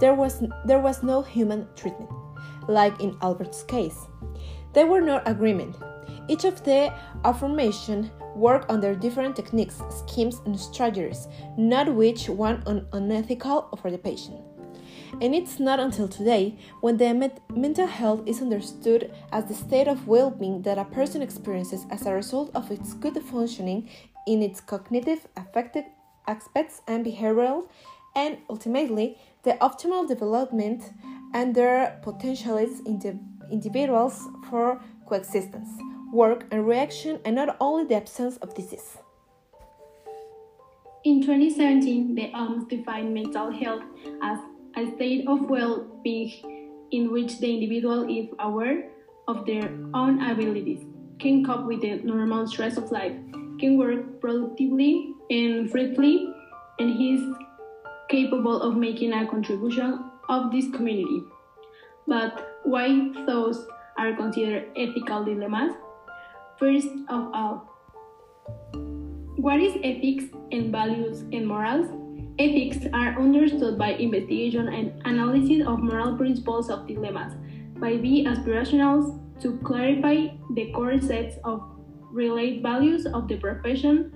There 0.00 0.14
was, 0.14 0.44
there 0.66 0.80
was 0.80 1.02
no 1.02 1.22
human 1.22 1.66
treatment, 1.76 2.10
like 2.68 3.00
in 3.00 3.16
Albert's 3.22 3.62
case. 3.62 4.06
There 4.74 4.86
were 4.86 5.00
no 5.00 5.22
agreement. 5.24 5.76
Each 6.28 6.44
of 6.44 6.62
the 6.62 6.92
affirmation 7.24 8.10
worked 8.36 8.70
under 8.70 8.94
different 8.94 9.34
techniques, 9.34 9.80
schemes, 9.88 10.42
and 10.44 10.58
strategies, 10.58 11.26
not 11.56 11.92
which 11.94 12.28
one 12.28 12.62
unethical 12.92 13.78
for 13.80 13.90
the 13.90 13.98
patient. 13.98 14.40
And 15.20 15.34
it's 15.34 15.60
not 15.60 15.78
until 15.78 16.08
today, 16.08 16.58
when 16.80 16.96
the 16.96 17.32
mental 17.54 17.86
health 17.86 18.22
is 18.26 18.40
understood 18.40 19.12
as 19.30 19.44
the 19.44 19.54
state 19.54 19.86
of 19.86 20.08
well 20.08 20.30
being 20.30 20.62
that 20.62 20.78
a 20.78 20.84
person 20.84 21.22
experiences 21.22 21.84
as 21.90 22.06
a 22.06 22.14
result 22.14 22.50
of 22.54 22.70
its 22.70 22.94
good 22.94 23.20
functioning 23.22 23.88
in 24.26 24.42
its 24.42 24.60
cognitive, 24.60 25.26
affective 25.36 25.84
aspects 26.26 26.82
and 26.88 27.04
behavioral, 27.04 27.68
and 28.16 28.38
ultimately 28.48 29.18
the 29.42 29.52
optimal 29.60 30.06
development 30.06 30.92
and 31.34 31.54
their 31.54 31.98
potentialities 32.02 32.80
in 32.80 32.98
the 32.98 33.18
individuals 33.50 34.28
for 34.48 34.80
coexistence, 35.06 35.68
work, 36.12 36.46
and 36.50 36.66
reaction, 36.66 37.20
and 37.24 37.36
not 37.36 37.56
only 37.60 37.84
the 37.84 37.94
absence 37.94 38.36
of 38.38 38.54
disease. 38.54 38.98
In 41.04 41.20
2017, 41.20 42.14
the 42.14 42.30
OMS 42.32 42.68
defined 42.68 43.12
mental 43.12 43.50
health 43.50 43.82
as 44.22 44.38
a 44.76 44.90
state 44.96 45.26
of 45.28 45.48
well 45.48 45.86
being 46.02 46.88
in 46.90 47.10
which 47.10 47.38
the 47.38 47.52
individual 47.52 48.04
is 48.08 48.28
aware 48.38 48.90
of 49.28 49.46
their 49.46 49.70
own 49.94 50.22
abilities, 50.22 50.84
can 51.18 51.44
cope 51.44 51.66
with 51.66 51.80
the 51.80 51.96
normal 52.04 52.46
stress 52.46 52.76
of 52.76 52.90
life, 52.90 53.12
can 53.58 53.78
work 53.78 54.20
productively 54.20 55.14
and 55.30 55.70
freely, 55.70 56.34
and 56.78 57.00
is 57.00 57.22
capable 58.10 58.60
of 58.60 58.76
making 58.76 59.12
a 59.12 59.26
contribution 59.26 60.04
of 60.28 60.52
this 60.52 60.68
community. 60.70 61.22
But 62.06 62.58
why 62.64 63.12
those 63.26 63.66
are 63.98 64.14
considered 64.14 64.68
ethical 64.76 65.24
dilemmas? 65.24 65.72
First 66.58 66.88
of 67.08 67.30
all, 67.32 67.68
what 69.36 69.60
is 69.60 69.74
ethics 69.82 70.24
and 70.50 70.70
values 70.70 71.22
and 71.32 71.46
morals? 71.46 72.01
Ethics 72.42 72.86
are 72.92 73.14
understood 73.22 73.78
by 73.78 73.90
investigation 73.90 74.66
and 74.66 75.00
analysis 75.04 75.64
of 75.64 75.78
moral 75.78 76.16
principles 76.16 76.70
of 76.70 76.88
dilemmas, 76.88 77.34
by 77.78 77.98
the 77.98 78.24
aspirationals 78.26 79.20
to 79.40 79.58
clarify 79.58 80.26
the 80.54 80.72
core 80.72 81.00
sets 81.00 81.36
of 81.44 81.62
related 82.10 82.60
values 82.60 83.06
of 83.06 83.28
the 83.28 83.36
profession, 83.36 84.10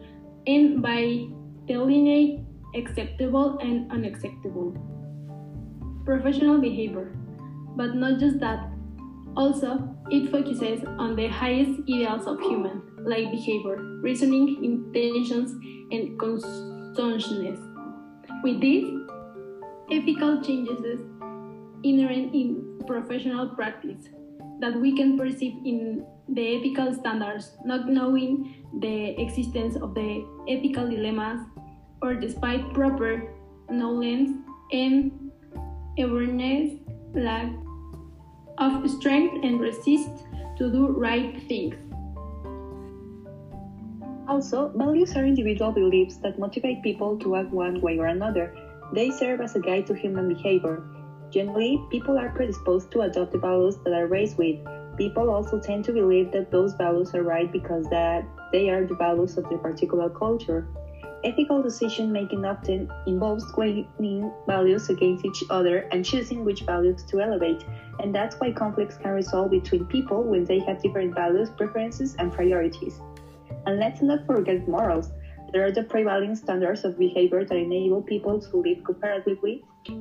and 0.49 0.83
by 0.83 1.29
delineate 1.69 2.41
acceptable 2.75 3.59
and 3.59 3.93
unacceptable 3.93 4.75
professional 6.05 6.59
behavior. 6.59 7.15
But 7.77 7.95
not 7.95 8.19
just 8.19 8.41
that, 8.41 8.73
also, 9.37 9.95
it 10.11 10.33
focuses 10.33 10.83
on 10.99 11.15
the 11.15 11.29
highest 11.29 11.79
ideals 11.83 12.27
of 12.27 12.41
human, 12.41 12.83
like 13.05 13.31
behavior, 13.31 13.77
reasoning, 14.03 14.65
intentions, 14.65 15.53
and 15.93 16.19
consciousness. 16.19 17.61
With 18.43 18.61
this, 18.61 18.85
ethical 19.91 20.43
changes 20.43 21.01
inherent 21.83 22.35
in 22.35 22.81
professional 22.87 23.49
practice 23.49 24.09
that 24.61 24.81
we 24.81 24.97
can 24.97 25.19
perceive 25.19 25.55
in 25.65 26.07
the 26.29 26.57
ethical 26.57 26.95
standards, 26.95 27.57
not 27.65 27.89
knowing 27.89 28.65
the 28.81 29.21
existence 29.21 29.77
of 29.77 29.95
the 29.95 30.25
ethical 30.49 30.89
dilemmas, 30.89 31.41
or 32.03 32.15
despite 32.15 32.73
proper 32.75 33.33
knowledge 33.71 34.31
and 34.73 35.31
awareness, 35.99 36.75
lack 37.15 37.53
of 38.59 38.89
strength 38.91 39.45
and 39.45 39.61
resist 39.61 40.11
to 40.59 40.71
do 40.71 40.89
right 40.89 41.43
things. 41.49 41.86
Also, 44.29 44.73
values 44.75 45.15
are 45.15 45.25
individual 45.25 45.71
beliefs 45.71 46.17
that 46.17 46.37
motivate 46.37 46.83
people 46.83 47.17
to 47.19 47.37
act 47.37 47.51
one 47.51 47.81
way 47.81 47.97
or 47.97 48.07
another. 48.07 48.53
They 48.93 49.11
serve 49.11 49.41
as 49.41 49.55
a 49.55 49.61
guide 49.61 49.87
to 49.87 49.95
human 49.95 50.27
behavior. 50.27 50.83
Generally, 51.31 51.81
people 51.91 52.19
are 52.19 52.31
predisposed 52.31 52.91
to 52.93 53.03
adopt 53.03 53.31
the 53.31 53.39
values 53.39 53.77
that 53.85 53.93
are 53.93 54.09
raised 54.09 54.37
with. 54.37 54.57
People 54.97 55.31
also 55.31 55.61
tend 55.61 55.85
to 55.85 55.93
believe 55.93 56.33
that 56.33 56.51
those 56.51 56.75
values 56.75 57.15
are 57.15 57.23
right 57.23 57.51
because 57.53 57.85
that 57.91 58.25
they 58.51 58.69
are 58.69 58.85
the 58.85 58.97
values 58.97 59.37
of 59.37 59.49
their 59.49 59.59
particular 59.59 60.09
culture. 60.09 60.67
Ethical 61.23 61.63
decision 61.63 62.11
making 62.11 62.45
often 62.45 62.89
involves 63.07 63.45
weighing 63.57 64.33
values 64.47 64.89
against 64.89 65.25
each 65.25 65.45
other 65.51 65.87
and 65.93 66.05
choosing 66.05 66.45
which 66.45 66.63
values 66.63 67.05
to 67.05 67.21
elevate, 67.21 67.65
and 68.01 68.15
that's 68.15 68.37
why 68.37 68.51
conflicts 68.51 68.97
can 68.97 69.13
result 69.13 69.51
between 69.51 69.85
people 69.87 70.25
when 70.25 70.45
they 70.45 70.59
have 70.61 70.83
different 70.83 71.15
values, 71.15 71.51
preferences, 71.57 72.17
and 72.19 72.33
priorities. 72.33 73.01
And 73.67 73.79
let's 73.79 74.01
not 74.01 74.25
forget 74.27 74.67
morals. 74.69 75.11
There 75.53 75.65
are 75.65 75.71
the 75.71 75.83
prevailing 75.83 76.35
standards 76.35 76.85
of 76.85 76.99
behavior 76.99 77.45
that 77.45 77.57
enable 77.57 78.03
people 78.03 78.39
to 78.39 78.57
live 78.57 78.79
cooperatively 78.79 79.61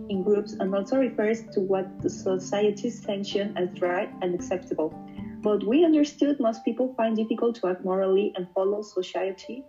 in 0.09 0.23
groups 0.23 0.53
and 0.53 0.73
also 0.73 0.97
refers 0.97 1.43
to 1.53 1.61
what 1.61 1.85
the 2.01 2.09
society 2.09 2.89
sanctions 2.89 3.53
as 3.55 3.69
right 3.81 4.09
and 4.21 4.33
acceptable. 4.33 4.93
But 5.41 5.63
we 5.63 5.83
understood 5.83 6.39
most 6.39 6.63
people 6.63 6.93
find 6.97 7.15
difficult 7.15 7.55
to 7.55 7.67
act 7.67 7.83
morally 7.83 8.31
and 8.35 8.47
follow 8.55 8.81
society 8.81 9.63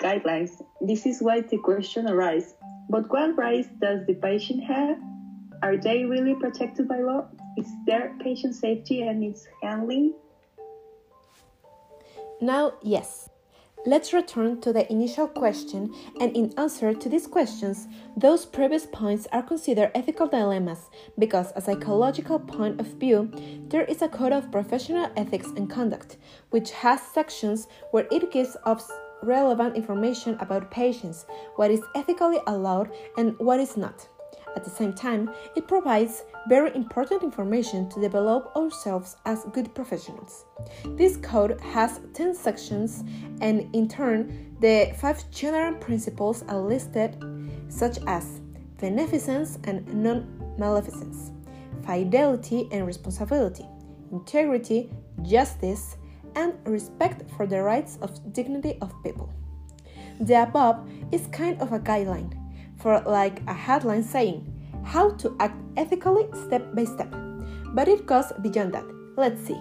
guidelines. 0.00 0.50
This 0.80 1.06
is 1.06 1.20
why 1.20 1.40
the 1.40 1.58
question 1.58 2.08
arises. 2.08 2.54
But 2.88 3.10
what 3.10 3.36
rights 3.36 3.68
does 3.80 4.00
the 4.06 4.14
patient 4.14 4.62
have? 4.64 4.96
Are 5.62 5.76
they 5.76 6.04
really 6.04 6.34
protected 6.34 6.86
by 6.86 7.00
law? 7.00 7.22
Is 7.56 7.66
there 7.86 8.16
patient 8.20 8.54
safety 8.54 9.02
and 9.02 9.22
its 9.22 9.46
handling? 9.62 10.12
Now, 12.40 12.74
yes. 12.82 13.30
Let's 13.86 14.12
return 14.12 14.60
to 14.60 14.72
the 14.72 14.90
initial 14.92 15.26
question, 15.26 15.94
and 16.20 16.36
in 16.36 16.52
answer 16.56 16.92
to 16.94 17.08
these 17.08 17.26
questions, 17.26 17.88
those 18.16 18.44
previous 18.44 18.86
points 18.86 19.26
are 19.32 19.42
considered 19.42 19.90
ethical 19.94 20.26
dilemmas 20.26 20.90
because, 21.18 21.52
a 21.56 21.60
psychological 21.60 22.38
point 22.38 22.80
of 22.80 22.86
view, 22.86 23.30
there 23.68 23.84
is 23.84 24.02
a 24.02 24.08
code 24.08 24.32
of 24.32 24.52
professional 24.52 25.10
ethics 25.16 25.48
and 25.56 25.70
conduct, 25.70 26.16
which 26.50 26.70
has 26.72 27.00
sections 27.00 27.66
where 27.92 28.06
it 28.10 28.30
gives 28.30 28.56
us 28.64 28.90
relevant 29.22 29.76
information 29.76 30.36
about 30.40 30.70
patients, 30.70 31.26
what 31.56 31.70
is 31.70 31.80
ethically 31.94 32.38
allowed 32.46 32.90
and 33.16 33.36
what 33.38 33.58
is 33.58 33.76
not. 33.76 34.08
At 34.58 34.64
the 34.64 34.70
same 34.70 34.92
time, 34.92 35.30
it 35.54 35.68
provides 35.68 36.24
very 36.48 36.74
important 36.74 37.22
information 37.22 37.88
to 37.90 38.00
develop 38.00 38.50
ourselves 38.56 39.14
as 39.24 39.44
good 39.52 39.72
professionals. 39.72 40.46
This 40.96 41.16
code 41.16 41.60
has 41.60 42.00
10 42.14 42.34
sections, 42.34 43.04
and 43.40 43.72
in 43.72 43.86
turn, 43.86 44.56
the 44.58 44.92
five 45.00 45.30
general 45.30 45.76
principles 45.76 46.42
are 46.48 46.58
listed, 46.58 47.14
such 47.68 47.98
as 48.08 48.40
beneficence 48.78 49.60
and 49.62 49.86
non 49.94 50.26
maleficence, 50.58 51.30
fidelity 51.86 52.68
and 52.72 52.84
responsibility, 52.84 53.64
integrity, 54.10 54.90
justice, 55.22 55.98
and 56.34 56.54
respect 56.64 57.30
for 57.36 57.46
the 57.46 57.62
rights 57.62 57.96
of 58.02 58.32
dignity 58.32 58.76
of 58.80 58.92
people. 59.04 59.32
The 60.18 60.42
above 60.42 60.84
is 61.12 61.28
kind 61.28 61.62
of 61.62 61.70
a 61.70 61.78
guideline 61.78 62.34
for 62.88 63.02
like 63.04 63.42
a 63.46 63.52
headline 63.52 64.02
saying 64.02 64.40
how 64.82 65.10
to 65.10 65.36
act 65.40 65.60
ethically 65.76 66.26
step 66.46 66.74
by 66.74 66.84
step. 66.84 67.14
But 67.74 67.86
it 67.86 68.06
goes 68.06 68.32
beyond 68.40 68.72
that. 68.72 68.86
Let's 69.14 69.42
see. 69.46 69.60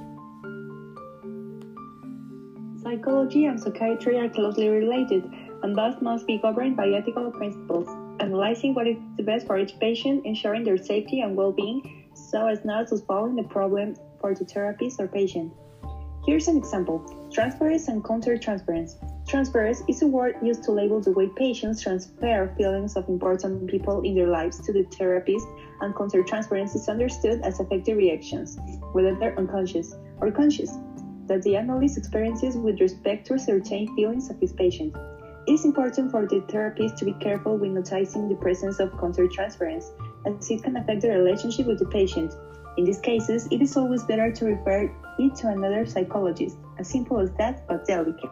Psychology 2.81 3.43
and 3.47 3.59
psychiatry 3.59 4.17
are 4.17 4.29
closely 4.29 4.69
related 4.69 5.25
and 5.61 5.75
thus 5.75 6.01
must 6.01 6.25
be 6.25 6.37
governed 6.37 6.77
by 6.77 6.87
ethical 6.87 7.29
principles, 7.31 7.89
analyzing 8.21 8.73
what 8.73 8.87
is 8.87 8.95
the 9.17 9.23
best 9.23 9.45
for 9.45 9.59
each 9.59 9.77
patient, 9.77 10.25
ensuring 10.25 10.63
their 10.63 10.77
safety 10.77 11.19
and 11.19 11.35
well 11.35 11.51
being 11.51 12.07
so 12.13 12.47
as 12.47 12.63
not 12.63 12.87
to 12.87 12.97
spoil 12.97 13.35
the 13.35 13.43
problem 13.43 13.97
for 14.21 14.35
the 14.35 14.45
therapist 14.45 15.01
or 15.01 15.09
patient. 15.09 15.51
Here's 16.27 16.49
an 16.49 16.57
example 16.57 16.99
transference 17.31 17.87
and 17.87 18.03
countertransference. 18.03 18.99
Transference 19.29 19.29
Transference 19.29 19.81
is 19.87 20.01
a 20.01 20.07
word 20.07 20.35
used 20.41 20.61
to 20.63 20.73
label 20.73 20.99
the 20.99 21.11
way 21.11 21.29
patients 21.37 21.81
transfer 21.81 22.53
feelings 22.57 22.97
of 22.97 23.07
important 23.07 23.65
people 23.67 24.01
in 24.01 24.13
their 24.13 24.27
lives 24.27 24.59
to 24.65 24.73
the 24.73 24.83
therapist, 24.83 25.47
and 25.79 25.95
countertransference 25.95 26.75
is 26.75 26.89
understood 26.89 27.39
as 27.43 27.61
affective 27.61 27.95
reactions, 27.95 28.57
whether 28.91 29.15
they're 29.15 29.39
unconscious 29.39 29.95
or 30.19 30.29
conscious, 30.29 30.77
that 31.27 31.43
the 31.43 31.55
analyst 31.55 31.97
experiences 31.97 32.57
with 32.57 32.81
respect 32.81 33.25
to 33.27 33.39
certain 33.39 33.95
feelings 33.95 34.29
of 34.29 34.37
his 34.41 34.51
patient. 34.51 34.93
It 35.47 35.53
is 35.53 35.63
important 35.63 36.11
for 36.11 36.25
the 36.25 36.41
therapist 36.49 36.97
to 36.97 37.05
be 37.05 37.13
careful 37.21 37.57
when 37.57 37.73
noticing 37.73 38.27
the 38.27 38.35
presence 38.35 38.81
of 38.81 38.91
countertransference, 38.91 39.91
as 40.25 40.51
it 40.51 40.61
can 40.61 40.75
affect 40.75 41.03
the 41.03 41.09
relationship 41.09 41.67
with 41.67 41.79
the 41.79 41.85
patient, 41.85 42.33
in 42.77 42.83
these 42.85 42.99
cases, 42.99 43.47
it 43.49 43.61
is 43.61 43.75
always 43.75 44.03
better 44.03 44.31
to 44.31 44.45
refer 44.45 44.91
it 45.17 45.35
to 45.37 45.49
another 45.49 45.85
psychologist, 45.85 46.57
as 46.77 46.87
simple 46.87 47.19
as 47.19 47.31
that, 47.37 47.67
but 47.67 47.85
delicate. 47.85 48.29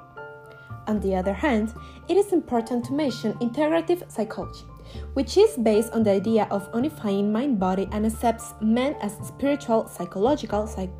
On 0.87 0.99
the 0.99 1.15
other 1.15 1.33
hand, 1.33 1.73
it 2.07 2.17
is 2.17 2.31
important 2.31 2.85
to 2.85 2.93
mention 2.93 3.33
integrative 3.39 4.09
psychology, 4.11 4.65
which 5.13 5.37
is 5.37 5.57
based 5.57 5.91
on 5.93 6.03
the 6.03 6.11
idea 6.11 6.47
of 6.51 6.69
unifying 6.73 7.31
mind 7.31 7.59
body 7.59 7.89
and 7.91 8.05
accepts 8.05 8.53
men 8.61 8.95
as 9.01 9.13
spiritual, 9.27 9.87
psychological, 9.87 10.67
psych- 10.67 10.93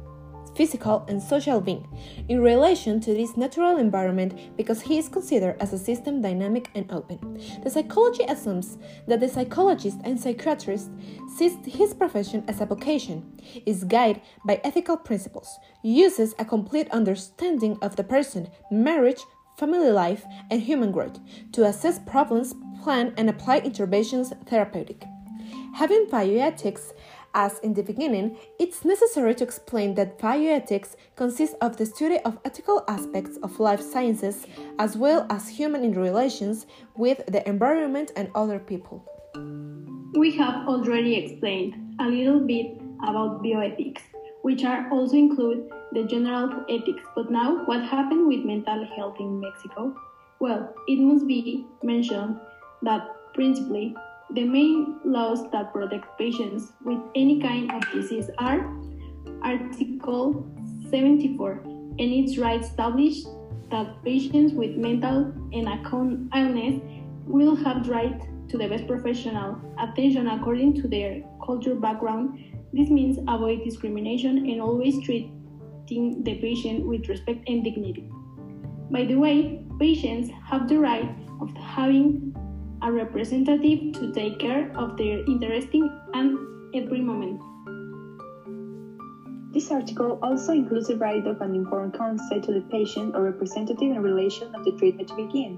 physical, 0.56 1.06
and 1.08 1.22
social 1.22 1.62
being 1.62 1.88
in 2.30 2.42
relation 2.42 3.00
to 3.02 3.14
this 3.14 3.38
natural 3.38 3.78
environment 3.78 4.56
because 4.58 4.82
he 4.82 4.98
is 4.98 5.10
considered 5.10 5.56
as 5.60 5.74
a 5.74 5.78
system 5.78 6.22
dynamic 6.22 6.70
and 6.76 6.92
open. 6.92 7.42
The 7.64 7.70
psychology 7.70 8.24
assumes 8.24 8.78
that 9.08 9.20
the 9.20 9.30
psychologist 9.30 10.00
and 10.04 10.20
psychiatrist 10.20 10.90
sees 11.36 11.58
his 11.66 11.94
profession 11.94 12.44
as 12.48 12.62
a 12.62 12.66
vocation, 12.66 13.40
is 13.66 13.84
guided 13.84 14.22
by 14.46 14.62
ethical 14.64 14.98
principles, 14.98 15.60
uses 15.84 16.34
a 16.40 16.46
complete 16.46 16.90
understanding 16.92 17.78
of 17.82 17.96
the 17.96 18.04
person, 18.04 18.48
marriage, 18.72 19.22
family 19.58 19.92
life, 19.92 20.26
and 20.52 20.62
human 20.62 20.92
growth 20.92 21.20
to 21.52 21.66
assess 21.66 22.00
problems, 22.00 22.54
plan, 22.84 23.14
and 23.18 23.30
apply 23.30 23.60
interventions 23.60 24.34
therapeutic. 24.46 25.04
Having 25.76 26.08
bioethics 26.08 26.94
as 27.36 27.60
in 27.60 27.74
the 27.74 27.84
beginning, 27.84 28.38
it's 28.58 28.84
necessary 28.86 29.36
to 29.36 29.44
explain 29.44 29.94
that 29.96 30.18
bioethics 30.18 30.96
consists 31.16 31.56
of 31.62 31.78
the 31.78 31.86
study 31.86 32.18
of 32.20 32.40
ethical 32.46 32.84
aspects 32.88 33.38
of 33.44 33.60
life 33.60 33.82
sciences 33.82 34.48
as 34.80 34.98
well 34.98 35.28
as 35.30 35.50
human 35.50 35.84
interrelations 35.84 36.66
with 36.96 37.24
the 37.28 37.48
environment 37.48 38.12
and 38.16 38.32
other 38.34 38.58
people. 38.58 39.04
We 40.18 40.32
have 40.38 40.68
already 40.68 41.16
explained 41.16 41.76
a 42.00 42.08
little 42.08 42.40
bit 42.40 42.80
about 43.04 43.44
bioethics, 43.44 44.02
which 44.42 44.64
are 44.64 44.90
also 44.90 45.18
include 45.18 45.70
the 45.92 46.04
general 46.06 46.64
ethics. 46.70 47.04
But 47.16 47.30
now, 47.30 47.66
what 47.66 47.84
happened 47.84 48.28
with 48.28 48.46
mental 48.46 48.88
health 48.96 49.18
in 49.20 49.42
Mexico? 49.42 49.94
Well, 50.40 50.74
it 50.88 51.00
must 51.00 51.28
be 51.28 51.66
mentioned 51.84 52.40
that 52.84 53.08
principally 53.34 53.94
the 54.32 54.44
main 54.44 55.00
laws 55.06 55.50
that 55.52 55.72
protect 55.72 56.06
patients 56.18 56.74
with 56.84 57.00
any 57.16 57.40
kind 57.40 57.72
of 57.72 57.82
disease 57.92 58.30
are 58.40 58.72
Article 59.44 60.46
74 60.90 61.62
and 61.64 62.00
its 62.00 62.38
rights 62.38 62.68
established 62.68 63.28
that 63.70 64.04
patients 64.04 64.54
with 64.54 64.76
mental 64.78 65.34
and 65.54 65.68
account 65.68 66.30
illness 66.36 66.82
will 67.26 67.56
have 67.56 67.88
right 67.88 68.22
to 68.50 68.58
the 68.58 68.68
best 68.68 68.88
professional 68.88 69.60
attention 69.80 70.28
according 70.28 70.74
to 70.82 70.88
their 70.88 71.24
cultural 71.46 71.80
background. 71.80 72.40
This 72.74 72.90
means 72.90 73.18
avoid 73.28 73.64
discrimination 73.64 74.50
and 74.50 74.62
always 74.62 75.02
treating 75.04 76.24
the 76.24 76.36
patient 76.42 76.86
with 76.86 77.08
respect 77.08 77.48
and 77.48 77.64
dignity. 77.64 78.10
By 78.92 79.06
the 79.06 79.16
way, 79.16 79.66
patients 79.80 80.30
have 80.46 80.68
the 80.68 80.80
right 80.80 81.10
of 81.42 81.56
having 81.58 82.36
a 82.82 82.92
representative 82.92 83.94
to 83.94 84.12
take 84.14 84.40
care 84.40 84.72
of 84.76 84.98
their 84.98 85.20
interesting 85.26 85.90
and 86.14 86.38
every 86.76 87.02
moment. 87.02 87.42
This 89.54 89.72
article 89.72 90.20
also 90.22 90.52
includes 90.52 90.88
the 90.88 90.98
right 90.98 91.26
of 91.26 91.40
an 91.40 91.56
informed 91.56 91.94
consent 91.94 92.44
to 92.44 92.54
the 92.54 92.62
patient 92.70 93.16
or 93.16 93.24
representative 93.24 93.90
in 93.90 94.02
relation 94.02 94.54
of 94.54 94.66
the 94.66 94.74
treatment 94.74 95.08
to 95.08 95.16
begin. 95.16 95.58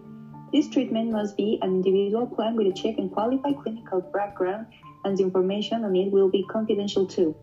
This 0.53 0.69
treatment 0.69 1.11
must 1.11 1.35
be 1.35 1.57
an 1.61 1.71
individual 1.71 2.27
plan 2.27 2.55
with 2.55 2.67
a 2.67 2.73
check 2.73 2.99
and 2.99 3.11
qualified 3.11 3.57
clinical 3.57 4.01
background, 4.13 4.67
and 5.03 5.17
the 5.17 5.23
information 5.23 5.83
on 5.83 5.95
it 5.95 6.11
will 6.11 6.29
be 6.29 6.45
confidential 6.49 7.07
too. 7.07 7.35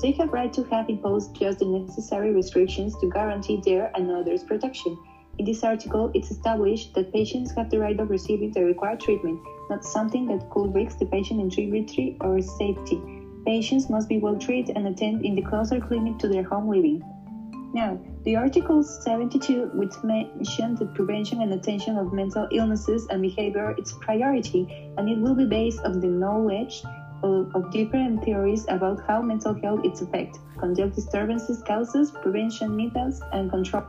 They 0.00 0.12
have 0.12 0.32
right 0.32 0.52
to 0.52 0.62
have 0.64 0.88
imposed 0.88 1.34
just 1.34 1.58
the 1.58 1.66
necessary 1.66 2.30
restrictions 2.30 2.94
to 3.00 3.10
guarantee 3.10 3.60
their 3.64 3.90
and 3.96 4.08
others' 4.10 4.44
protection. 4.44 4.96
In 5.38 5.44
this 5.44 5.62
article, 5.62 6.10
it's 6.14 6.32
established 6.32 6.94
that 6.94 7.12
patients 7.12 7.52
have 7.56 7.70
the 7.70 7.78
right 7.78 7.98
of 8.00 8.10
receiving 8.10 8.50
the 8.50 8.64
required 8.64 8.98
treatment, 8.98 9.38
not 9.70 9.84
something 9.84 10.26
that 10.26 10.50
could 10.50 10.74
risk 10.74 10.98
the 10.98 11.06
patient 11.06 11.40
integrity 11.40 12.16
or 12.20 12.40
safety. 12.40 13.00
Patients 13.46 13.88
must 13.88 14.08
be 14.08 14.18
well 14.18 14.36
treated 14.36 14.76
and 14.76 14.88
attend 14.88 15.24
in 15.24 15.36
the 15.36 15.42
closer 15.42 15.78
clinic 15.78 16.18
to 16.18 16.28
their 16.28 16.42
home 16.42 16.68
living. 16.68 17.00
Now, 17.72 18.00
the 18.24 18.34
Article 18.34 18.82
72, 18.82 19.70
which 19.74 19.94
mentions 20.02 20.80
the 20.80 20.86
prevention 20.86 21.40
and 21.40 21.52
attention 21.52 21.98
of 21.98 22.12
mental 22.12 22.48
illnesses 22.50 23.06
and 23.08 23.22
behavior, 23.22 23.74
is 23.78 23.92
priority, 24.00 24.66
and 24.96 25.08
it 25.08 25.18
will 25.18 25.34
be 25.34 25.44
based 25.44 25.80
on 25.84 26.00
the 26.00 26.08
knowledge 26.08 26.82
of, 27.22 27.54
of 27.54 27.70
different 27.70 28.24
theories 28.24 28.64
about 28.68 29.00
how 29.06 29.22
mental 29.22 29.54
health 29.62 29.84
is 29.84 30.00
affected, 30.00 30.40
conduct 30.58 30.96
disturbances, 30.96 31.62
causes, 31.62 32.10
prevention 32.10 32.74
methods, 32.74 33.20
and 33.32 33.50
control. 33.50 33.84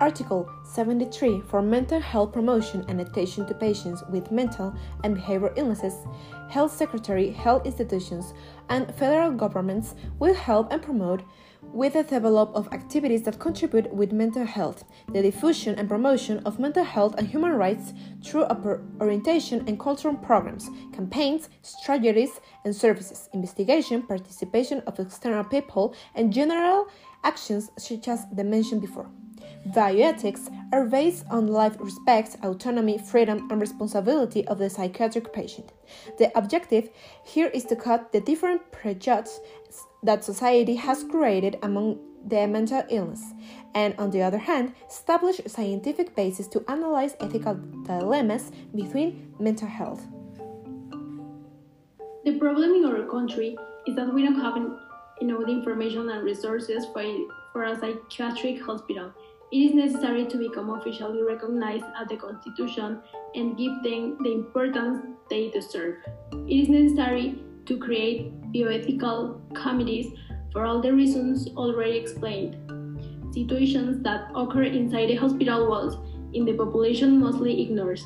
Article 0.00 0.50
73 0.62 1.40
for 1.48 1.62
mental 1.62 1.98
health 1.98 2.32
promotion 2.32 2.84
and 2.88 3.00
attention 3.00 3.46
to 3.46 3.54
patients 3.54 4.02
with 4.10 4.30
mental 4.30 4.74
and 5.04 5.16
behavioral 5.16 5.56
illnesses. 5.56 5.94
Health 6.50 6.72
Secretary, 6.72 7.30
health 7.30 7.64
institutions, 7.64 8.34
and 8.68 8.94
federal 8.94 9.30
governments 9.30 9.94
will 10.18 10.34
help 10.34 10.70
and 10.70 10.82
promote 10.82 11.22
with 11.72 11.92
the 11.92 12.02
development 12.02 12.56
of 12.56 12.72
activities 12.72 13.22
that 13.22 13.38
contribute 13.38 13.92
with 13.92 14.12
mental 14.12 14.44
health, 14.44 14.84
the 15.12 15.22
diffusion 15.22 15.74
and 15.78 15.88
promotion 15.88 16.38
of 16.46 16.58
mental 16.58 16.84
health 16.84 17.14
and 17.18 17.26
human 17.28 17.52
rights 17.52 17.92
through 18.24 18.44
orientation 19.00 19.64
and 19.66 19.78
cultural 19.78 20.14
programs, 20.14 20.68
campaigns, 20.92 21.48
strategies, 21.62 22.40
and 22.64 22.74
services, 22.74 23.28
investigation, 23.34 24.02
participation 24.02 24.80
of 24.86 24.98
external 24.98 25.44
people, 25.44 25.94
and 26.14 26.32
general 26.32 26.88
actions 27.24 27.70
such 27.78 28.08
as 28.08 28.26
the 28.32 28.44
mentioned 28.44 28.80
before. 28.80 29.10
Bioethics 29.74 30.48
are 30.72 30.86
based 30.86 31.24
on 31.28 31.48
life 31.48 31.76
respect, 31.80 32.36
autonomy, 32.44 32.98
freedom, 32.98 33.48
and 33.50 33.60
responsibility 33.60 34.46
of 34.46 34.58
the 34.58 34.70
psychiatric 34.70 35.32
patient. 35.32 35.72
The 36.18 36.30
objective 36.38 36.90
here 37.24 37.48
is 37.48 37.64
to 37.64 37.76
cut 37.76 38.12
the 38.12 38.20
different 38.20 38.70
prejudices 38.70 39.40
that 40.02 40.24
society 40.24 40.76
has 40.76 41.04
created 41.04 41.58
among 41.62 41.98
the 42.26 42.46
mental 42.46 42.82
illness, 42.90 43.22
and 43.74 43.94
on 43.98 44.10
the 44.10 44.22
other 44.22 44.38
hand, 44.38 44.74
establish 44.88 45.40
scientific 45.46 46.14
basis 46.16 46.48
to 46.48 46.64
analyze 46.68 47.14
ethical 47.20 47.54
dilemmas 47.84 48.50
between 48.74 49.32
mental 49.38 49.68
health. 49.68 50.02
The 52.24 52.36
problem 52.38 52.74
in 52.74 52.84
our 52.84 53.08
country 53.08 53.56
is 53.86 53.94
that 53.94 54.12
we 54.12 54.24
don't 54.24 54.40
have 54.40 54.56
enough 55.20 55.48
information 55.48 56.08
and 56.10 56.24
resources 56.24 56.84
for, 56.92 57.04
for 57.52 57.64
a 57.64 57.78
psychiatric 57.78 58.60
hospital 58.62 59.12
it 59.52 59.58
is 59.58 59.74
necessary 59.74 60.26
to 60.26 60.36
become 60.36 60.70
officially 60.70 61.22
recognized 61.22 61.84
as 61.96 62.08
the 62.08 62.16
Constitution 62.16 63.00
and 63.36 63.56
give 63.56 63.80
them 63.84 64.18
the 64.22 64.32
importance 64.32 65.06
they 65.30 65.50
deserve. 65.50 65.98
It 66.32 66.62
is 66.62 66.68
necessary 66.68 67.38
to 67.66 67.78
create 67.78 68.32
bioethical 68.52 69.54
committees 69.54 70.12
for 70.52 70.64
all 70.64 70.80
the 70.80 70.92
reasons 70.92 71.48
already 71.56 71.96
explained. 71.98 72.56
Situations 73.34 74.02
that 74.02 74.30
occur 74.34 74.62
inside 74.62 75.08
the 75.08 75.16
hospital 75.16 75.68
walls 75.68 75.98
in 76.32 76.44
the 76.44 76.54
population 76.54 77.20
mostly 77.20 77.62
ignores. 77.62 78.04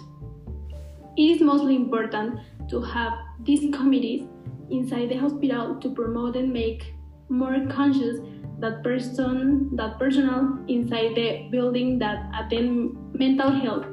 It 1.17 1.37
is 1.37 1.41
mostly 1.41 1.77
important 1.77 2.41
to 2.71 2.81
have 2.81 3.13
these 3.45 3.73
committees 3.75 4.23
inside 4.71 5.09
the 5.11 5.17
hospital 5.17 5.77
to 5.77 5.91
promote 5.91 6.37
and 6.37 6.53
make 6.53 6.95
more 7.29 7.57
conscious 7.71 8.19
that 8.59 8.83
person 8.85 9.75
that 9.77 9.99
personnel 9.99 10.59
inside 10.69 11.15
the 11.15 11.49
building 11.51 11.99
that 11.99 12.31
attend 12.39 12.97
mental 13.15 13.51
health 13.51 13.87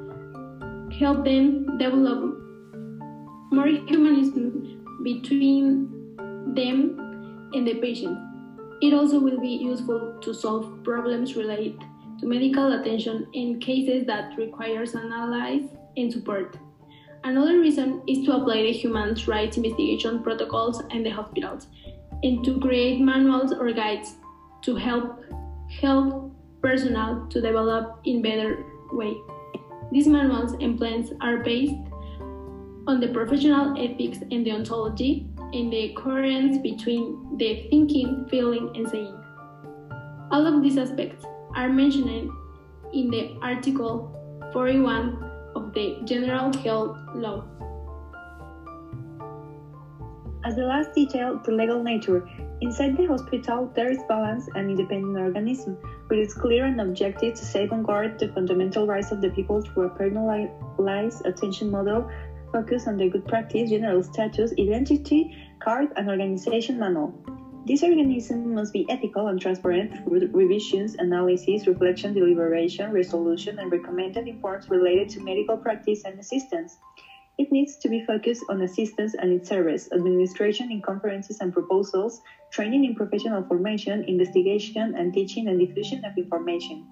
help 0.99 1.23
them 1.23 1.77
develop 1.77 2.35
more 3.51 3.67
humanism 3.67 4.76
between 5.03 6.15
them 6.53 6.97
and 7.53 7.67
the 7.67 7.75
patient. 7.75 8.17
It 8.81 8.93
also 8.93 9.19
will 9.19 9.39
be 9.39 9.49
useful 9.49 10.17
to 10.21 10.33
solve 10.33 10.83
problems 10.83 11.35
related 11.35 11.79
to 12.19 12.25
medical 12.25 12.79
attention 12.79 13.27
in 13.33 13.59
cases 13.59 14.05
that 14.07 14.37
requires 14.37 14.93
analysis 14.93 15.69
and 15.97 16.11
support. 16.11 16.57
Another 17.23 17.59
reason 17.59 18.01
is 18.07 18.25
to 18.25 18.35
apply 18.35 18.61
the 18.61 18.71
human 18.71 19.15
rights 19.27 19.57
investigation 19.57 20.23
protocols 20.23 20.81
in 20.91 21.03
the 21.03 21.09
hospitals 21.09 21.67
and 22.23 22.43
to 22.45 22.59
create 22.59 23.01
manuals 23.01 23.51
or 23.51 23.71
guides 23.71 24.15
to 24.61 24.75
help 24.75 25.23
help 25.81 26.31
personnel 26.61 27.27
to 27.29 27.41
develop 27.41 27.99
in 28.05 28.21
better 28.21 28.63
way. 28.91 29.15
These 29.91 30.07
manuals 30.07 30.53
and 30.53 30.77
plans 30.77 31.11
are 31.21 31.37
based 31.37 31.75
on 32.87 33.01
the 33.01 33.09
professional 33.09 33.77
ethics 33.77 34.19
and 34.31 34.45
deontology 34.45 35.27
and 35.53 35.71
the 35.71 35.93
coherence 35.97 36.57
between 36.59 37.37
the 37.37 37.67
thinking, 37.69 38.25
feeling, 38.29 38.71
and 38.75 38.87
saying. 38.87 39.13
All 40.31 40.47
of 40.47 40.63
these 40.63 40.77
aspects 40.77 41.25
are 41.55 41.69
mentioned 41.69 42.31
in 42.93 43.09
the 43.09 43.37
Article 43.41 44.13
41 44.53 45.23
of 45.55 45.73
the 45.73 45.99
General 46.05 46.53
Health 46.59 46.97
Law. 47.13 47.43
As 50.45 50.55
the 50.55 50.63
last 50.63 50.93
detail, 50.93 51.41
the 51.43 51.51
legal 51.51 51.83
nature 51.83 52.25
Inside 52.59 52.97
the 52.97 53.05
hospital, 53.05 53.71
there 53.75 53.91
is 53.91 53.99
balance 54.09 54.49
and 54.55 54.71
independent 54.71 55.15
organism, 55.15 55.77
with 56.09 56.17
its 56.17 56.33
clear 56.33 56.65
and 56.65 56.81
objective 56.81 57.35
to 57.35 57.45
safeguard 57.45 58.17
the 58.17 58.29
fundamental 58.29 58.87
rights 58.87 59.11
of 59.11 59.21
the 59.21 59.29
people 59.29 59.61
through 59.61 59.83
a 59.83 59.89
personalized 59.89 61.23
attention 61.23 61.69
model 61.69 62.09
focused 62.51 62.87
on 62.87 62.97
the 62.97 63.07
good 63.07 63.25
practice, 63.25 63.69
general 63.69 64.03
status, 64.03 64.51
identity 64.59 65.27
card, 65.59 65.91
and 65.95 66.09
organization 66.09 66.79
manual. 66.79 67.13
This 67.65 67.83
organism 67.83 68.53
must 68.53 68.71
be 68.71 68.85
ethical 68.87 69.27
and 69.27 69.39
transparent 69.39 69.91
through 69.91 70.27
revisions, 70.31 70.95
analysis, 70.99 71.67
reflection, 71.67 72.13
deliberation, 72.13 72.91
resolution, 72.91 73.59
and 73.59 73.69
recommended 73.69 74.25
informs 74.25 74.69
related 74.69 75.09
to 75.09 75.19
medical 75.19 75.57
practice 75.57 76.01
and 76.05 76.17
assistance. 76.17 76.77
It 77.37 77.51
needs 77.51 77.75
to 77.77 77.89
be 77.89 77.99
focused 77.99 78.43
on 78.49 78.61
assistance 78.61 79.13
and 79.19 79.31
its 79.31 79.49
service, 79.49 79.87
administration 79.93 80.71
in 80.71 80.81
conferences 80.81 81.37
and 81.41 81.51
proposals, 81.51 82.19
training 82.51 82.85
in 82.85 82.95
professional 82.95 83.43
formation, 83.43 84.03
investigation, 84.07 84.93
and 84.95 85.13
teaching 85.13 85.47
and 85.47 85.59
diffusion 85.59 86.01
of 86.05 86.13
information. 86.17 86.83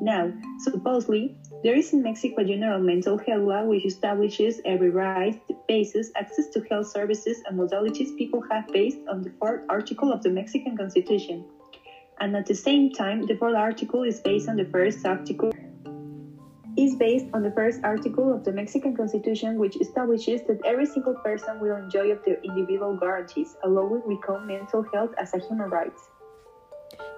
Now, 0.00 0.30
supposedly, 0.58 1.34
there 1.62 1.74
is 1.74 1.92
in 1.92 2.02
Mexico 2.02 2.42
a 2.42 2.44
general 2.44 2.80
mental 2.80 3.16
health 3.16 3.44
law 3.44 3.64
which 3.64 3.86
establishes 3.86 4.60
every 4.64 4.90
right, 4.90 5.40
basis, 5.68 6.10
access 6.16 6.48
to 6.48 6.60
health 6.70 6.88
services, 6.88 7.42
and 7.46 7.58
modalities 7.58 8.16
people 8.16 8.42
have 8.50 8.66
based 8.68 8.98
on 9.10 9.22
the 9.22 9.32
fourth 9.38 9.62
article 9.68 10.12
of 10.12 10.22
the 10.22 10.30
Mexican 10.30 10.76
Constitution. 10.76 11.44
And 12.20 12.36
at 12.36 12.46
the 12.46 12.54
same 12.54 12.92
time, 12.92 13.26
the 13.26 13.36
fourth 13.36 13.56
article 13.56 14.02
is 14.02 14.20
based 14.20 14.48
on 14.48 14.56
the 14.56 14.66
first 14.66 15.04
article 15.06 15.52
is 16.76 16.94
based 16.94 17.24
on 17.32 17.42
the 17.42 17.50
first 17.52 17.80
article 17.84 18.32
of 18.34 18.44
the 18.44 18.52
Mexican 18.52 18.94
Constitution, 18.94 19.58
which 19.58 19.80
establishes 19.80 20.42
that 20.42 20.60
every 20.66 20.84
single 20.84 21.14
person 21.14 21.58
will 21.58 21.74
enjoy 21.74 22.12
of 22.12 22.22
their 22.24 22.36
individual 22.44 22.94
guarantees, 22.96 23.56
allowing 23.64 24.02
call 24.18 24.40
mental 24.40 24.84
health 24.92 25.10
as 25.18 25.32
a 25.32 25.38
human 25.38 25.70
right. 25.70 25.92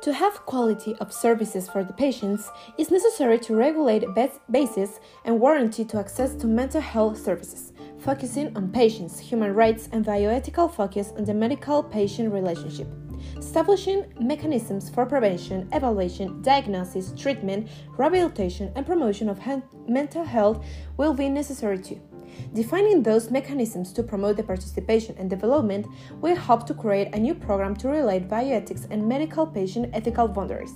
To 0.02 0.12
have 0.12 0.46
quality 0.46 0.94
of 1.00 1.12
services 1.12 1.68
for 1.68 1.82
the 1.82 1.92
patients, 1.92 2.48
it's 2.78 2.90
necessary 2.90 3.38
to 3.40 3.56
regulate 3.56 4.04
basis 4.50 5.00
and 5.24 5.40
warranty 5.40 5.84
to 5.86 5.98
access 5.98 6.34
to 6.36 6.46
mental 6.46 6.80
health 6.80 7.18
services, 7.18 7.72
focusing 7.98 8.56
on 8.56 8.70
patients' 8.70 9.18
human 9.18 9.54
rights 9.54 9.88
and 9.92 10.06
bioethical 10.06 10.72
focus 10.72 11.12
on 11.16 11.24
the 11.24 11.34
medical-patient 11.34 12.32
relationship. 12.32 12.86
Establishing 13.36 14.04
mechanisms 14.20 14.88
for 14.88 15.04
prevention, 15.04 15.68
evaluation, 15.72 16.40
diagnosis, 16.42 17.12
treatment, 17.16 17.68
rehabilitation, 17.96 18.72
and 18.76 18.86
promotion 18.86 19.28
of 19.28 19.40
mental 19.88 20.24
health 20.24 20.64
will 20.96 21.12
be 21.12 21.28
necessary 21.28 21.78
too. 21.78 22.00
Defining 22.54 23.02
those 23.02 23.30
mechanisms 23.30 23.92
to 23.92 24.02
promote 24.02 24.36
the 24.36 24.42
participation 24.42 25.14
and 25.18 25.28
development 25.28 25.86
will 26.20 26.36
help 26.36 26.66
to 26.66 26.74
create 26.74 27.14
a 27.14 27.18
new 27.18 27.34
program 27.34 27.76
to 27.76 27.88
relate 27.88 28.28
bioethics 28.28 28.86
and 28.90 29.08
medical 29.08 29.46
patient 29.46 29.90
ethical 29.92 30.28
boundaries. 30.28 30.74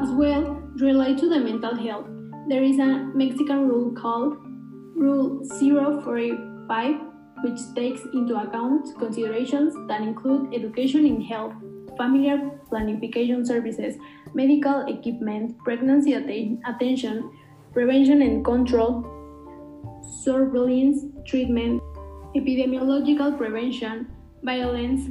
As 0.00 0.10
well, 0.10 0.60
relate 0.76 1.18
to 1.18 1.28
the 1.28 1.38
mental 1.38 1.76
health, 1.76 2.06
there 2.48 2.62
is 2.62 2.78
a 2.78 3.10
Mexican 3.14 3.68
rule 3.68 3.92
called 3.92 4.36
Rule 4.96 5.42
045 5.58 7.14
which 7.42 7.60
takes 7.74 8.00
into 8.14 8.34
account 8.36 8.88
considerations 8.98 9.74
that 9.86 10.00
include 10.00 10.54
education 10.54 11.04
in 11.04 11.20
health, 11.20 11.52
familiar 11.96 12.38
planification 12.70 13.46
services, 13.46 13.96
medical 14.32 14.86
equipment, 14.86 15.56
pregnancy 15.58 16.14
attention, 16.14 17.30
prevention 17.72 18.22
and 18.22 18.44
control, 18.44 19.04
surveillance, 20.24 21.04
treatment, 21.26 21.82
epidemiological 22.34 23.36
prevention, 23.36 24.08
violence, 24.42 25.10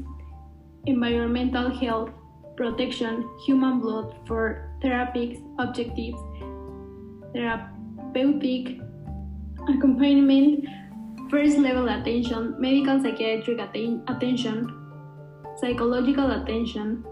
environmental 0.85 1.69
health, 1.69 2.09
protection, 2.57 3.29
human 3.45 3.79
blood 3.79 4.15
for 4.27 4.75
therapeutic 4.81 5.39
objectives, 5.59 6.19
therapeutic 7.33 8.79
accompaniment, 9.69 10.65
first 11.29 11.57
level 11.57 11.87
attention, 11.89 12.55
medical 12.59 13.01
psychiatric 13.01 13.59
atten- 13.59 14.03
attention, 14.07 14.67
psychological 15.57 16.31
attention, 16.41 17.03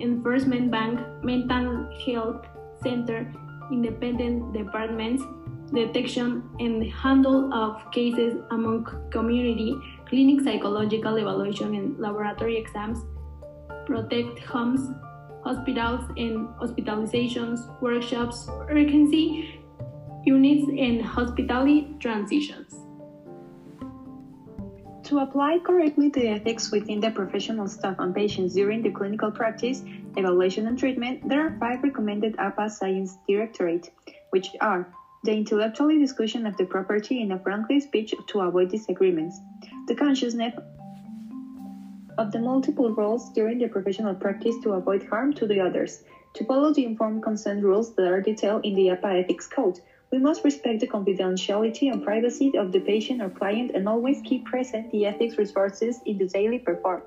enforcement 0.00 0.70
bank, 0.70 1.00
mental 1.22 1.88
health 2.04 2.44
center, 2.82 3.32
independent 3.72 4.52
departments, 4.52 5.22
detection 5.72 6.42
and 6.58 6.84
handle 6.92 7.52
of 7.52 7.90
cases 7.92 8.40
among 8.50 8.86
community, 9.10 9.76
clinic 10.08 10.42
psychological 10.42 11.16
evaluation 11.16 11.74
and 11.74 11.98
laboratory 11.98 12.56
exams, 12.56 12.98
protect 13.86 14.38
homes, 14.40 14.90
hospitals 15.44 16.04
and 16.16 16.48
hospitalizations, 16.60 17.58
workshops, 17.80 18.48
urgency 18.68 19.60
units, 20.24 20.68
and 20.68 21.00
hospitality 21.02 21.94
transitions. 22.00 22.74
To 25.04 25.20
apply 25.20 25.60
correctly 25.64 26.08
the 26.08 26.26
ethics 26.26 26.72
within 26.72 26.98
the 26.98 27.12
professional 27.12 27.68
staff 27.68 27.94
and 28.00 28.12
patients 28.12 28.54
during 28.54 28.82
the 28.82 28.90
clinical 28.90 29.30
practice, 29.30 29.84
evaluation, 30.16 30.66
and 30.66 30.76
treatment, 30.76 31.28
there 31.28 31.46
are 31.46 31.56
five 31.60 31.84
recommended 31.84 32.34
APA 32.38 32.68
Science 32.70 33.16
Directorate, 33.28 33.92
which 34.30 34.48
are 34.60 34.92
the 35.26 35.32
intellectual 35.32 35.88
discussion 35.88 36.46
of 36.46 36.56
the 36.56 36.64
property 36.64 37.20
in 37.20 37.32
a 37.32 37.38
friendly 37.40 37.80
speech 37.80 38.14
to 38.28 38.40
avoid 38.42 38.70
disagreements, 38.70 39.40
the 39.88 39.94
consciousness 39.94 40.54
of 42.16 42.30
the 42.30 42.38
multiple 42.38 42.94
roles 42.94 43.28
during 43.30 43.58
the 43.58 43.66
professional 43.66 44.14
practice 44.14 44.54
to 44.62 44.74
avoid 44.74 45.02
harm 45.02 45.32
to 45.32 45.44
the 45.44 45.58
others, 45.58 45.98
to 46.34 46.44
follow 46.44 46.72
the 46.72 46.84
informed 46.84 47.24
consent 47.24 47.64
rules 47.64 47.92
that 47.96 48.06
are 48.06 48.20
detailed 48.20 48.64
in 48.64 48.74
the 48.74 48.88
APA 48.90 49.08
Ethics 49.24 49.48
Code, 49.48 49.80
we 50.12 50.18
must 50.18 50.44
respect 50.44 50.78
the 50.78 50.86
confidentiality 50.86 51.90
and 51.90 52.04
privacy 52.04 52.52
of 52.56 52.70
the 52.70 52.78
patient 52.78 53.20
or 53.20 53.28
client 53.28 53.72
and 53.74 53.88
always 53.88 54.20
keep 54.22 54.44
present 54.44 54.88
the 54.92 55.06
ethics 55.06 55.36
resources 55.38 56.00
in 56.06 56.18
the 56.18 56.26
daily 56.26 56.60
perform. 56.60 57.02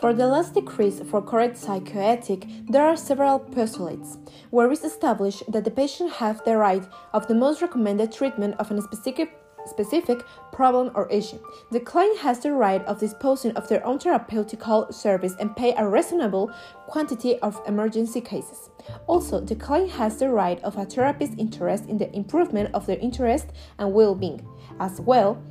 For 0.00 0.14
the 0.14 0.28
last 0.28 0.54
decrease 0.54 1.00
for 1.00 1.20
correct 1.20 1.56
psychoethic, 1.56 2.68
there 2.70 2.86
are 2.86 2.96
several 2.96 3.40
postulates, 3.40 4.16
where 4.50 4.70
it's 4.70 4.84
established 4.84 5.42
that 5.50 5.64
the 5.64 5.72
patient 5.72 6.12
has 6.12 6.40
the 6.42 6.56
right 6.56 6.86
of 7.12 7.26
the 7.26 7.34
most 7.34 7.60
recommended 7.62 8.12
treatment 8.12 8.54
of 8.60 8.70
a 8.70 8.80
specific 8.80 9.34
specific 9.66 10.22
problem 10.52 10.92
or 10.94 11.10
issue. 11.10 11.38
The 11.72 11.80
client 11.80 12.16
has 12.20 12.38
the 12.38 12.52
right 12.52 12.82
of 12.86 13.00
disposing 13.00 13.50
of 13.52 13.68
their 13.68 13.84
own 13.84 13.98
therapeutical 13.98 14.94
service 14.94 15.34
and 15.40 15.54
pay 15.56 15.74
a 15.76 15.86
reasonable 15.86 16.52
quantity 16.86 17.38
of 17.40 17.60
emergency 17.66 18.20
cases. 18.20 18.70
Also, 19.08 19.40
the 19.40 19.56
client 19.56 19.90
has 19.90 20.16
the 20.16 20.30
right 20.30 20.62
of 20.62 20.78
a 20.78 20.86
therapist's 20.86 21.36
interest 21.38 21.86
in 21.86 21.98
the 21.98 22.10
improvement 22.16 22.70
of 22.72 22.86
their 22.86 22.98
interest 22.98 23.48
and 23.78 23.92
well-being. 23.92 24.46
As 24.80 25.00
well, 25.00 25.42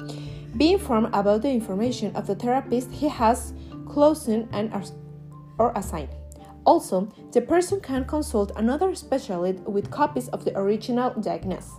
be 0.56 0.72
informed 0.72 1.10
about 1.14 1.44
the 1.44 1.52
information 1.52 2.16
of 2.16 2.26
the 2.26 2.36
therapist 2.36 2.90
he 2.92 3.10
has 3.10 3.54
chosen 3.94 4.48
and 4.52 4.74
or 5.60 5.72
assigned. 5.76 6.10
Also, 6.66 7.08
the 7.32 7.42
person 7.42 7.80
can 7.80 8.04
consult 8.04 8.52
another 8.58 8.94
specialist 8.94 9.64
with 9.64 9.90
copies 9.90 10.28
of 10.30 10.44
the 10.44 10.58
original 10.58 11.12
diagnosis. 11.22 11.72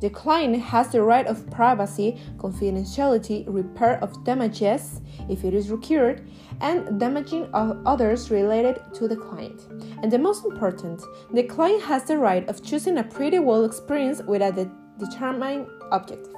The 0.00 0.10
client 0.10 0.60
has 0.60 0.90
the 0.90 1.02
right 1.02 1.26
of 1.26 1.48
privacy, 1.50 2.20
confidentiality, 2.36 3.44
repair 3.46 4.02
of 4.02 4.24
damages 4.24 5.00
if 5.30 5.44
it 5.44 5.54
is 5.54 5.70
required, 5.70 6.28
and 6.60 6.98
damaging 6.98 7.46
of 7.54 7.80
others 7.86 8.30
related 8.30 8.80
to 8.94 9.06
the 9.06 9.16
client. 9.16 9.62
And 10.02 10.10
the 10.10 10.18
most 10.18 10.44
important, 10.44 11.00
the 11.32 11.44
client 11.44 11.82
has 11.84 12.04
the 12.04 12.18
right 12.18 12.46
of 12.48 12.62
choosing 12.62 12.98
a 12.98 13.04
pretty 13.04 13.38
well 13.38 13.64
experience 13.64 14.20
with 14.20 14.42
a 14.42 14.50
de- 14.50 14.70
determined 14.98 15.68
objective. 15.92 16.34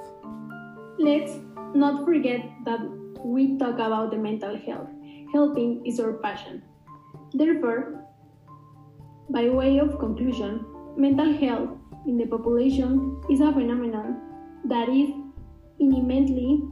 Let's 0.99 1.33
not 1.73 2.05
forget 2.05 2.41
that 2.65 2.79
we 3.25 3.57
talk 3.57 3.75
about 3.75 4.11
the 4.11 4.17
mental 4.17 4.55
health. 4.55 4.89
Helping 5.33 5.85
is 5.85 5.99
our 5.99 6.13
passion. 6.13 6.61
Therefore, 7.33 8.05
by 9.29 9.49
way 9.49 9.77
of 9.77 9.99
conclusion, 9.99 10.65
mental 10.95 11.33
health 11.33 11.69
in 12.05 12.17
the 12.17 12.25
population 12.25 13.21
is 13.29 13.41
a 13.41 13.51
phenomenon 13.51 14.21
that 14.65 14.87
is 14.87 15.09
intimately 15.79 16.63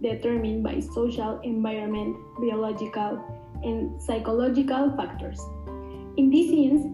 determined 0.00 0.62
by 0.62 0.78
social, 0.78 1.40
environment, 1.42 2.16
biological, 2.38 3.18
and 3.64 4.00
psychological 4.00 4.94
factors. 4.96 5.40
In 6.16 6.30
this 6.30 6.50
sense, 6.50 6.86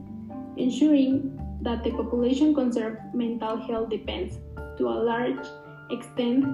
ensuring 0.57 1.37
that 1.63 1.85
the 1.85 1.91
population 1.91 2.55
conserve 2.55 2.97
mental 3.13 3.57
health 3.57 3.91
depends, 3.91 4.39
to 4.79 4.89
a 4.89 4.97
large 5.05 5.47
extent, 5.91 6.45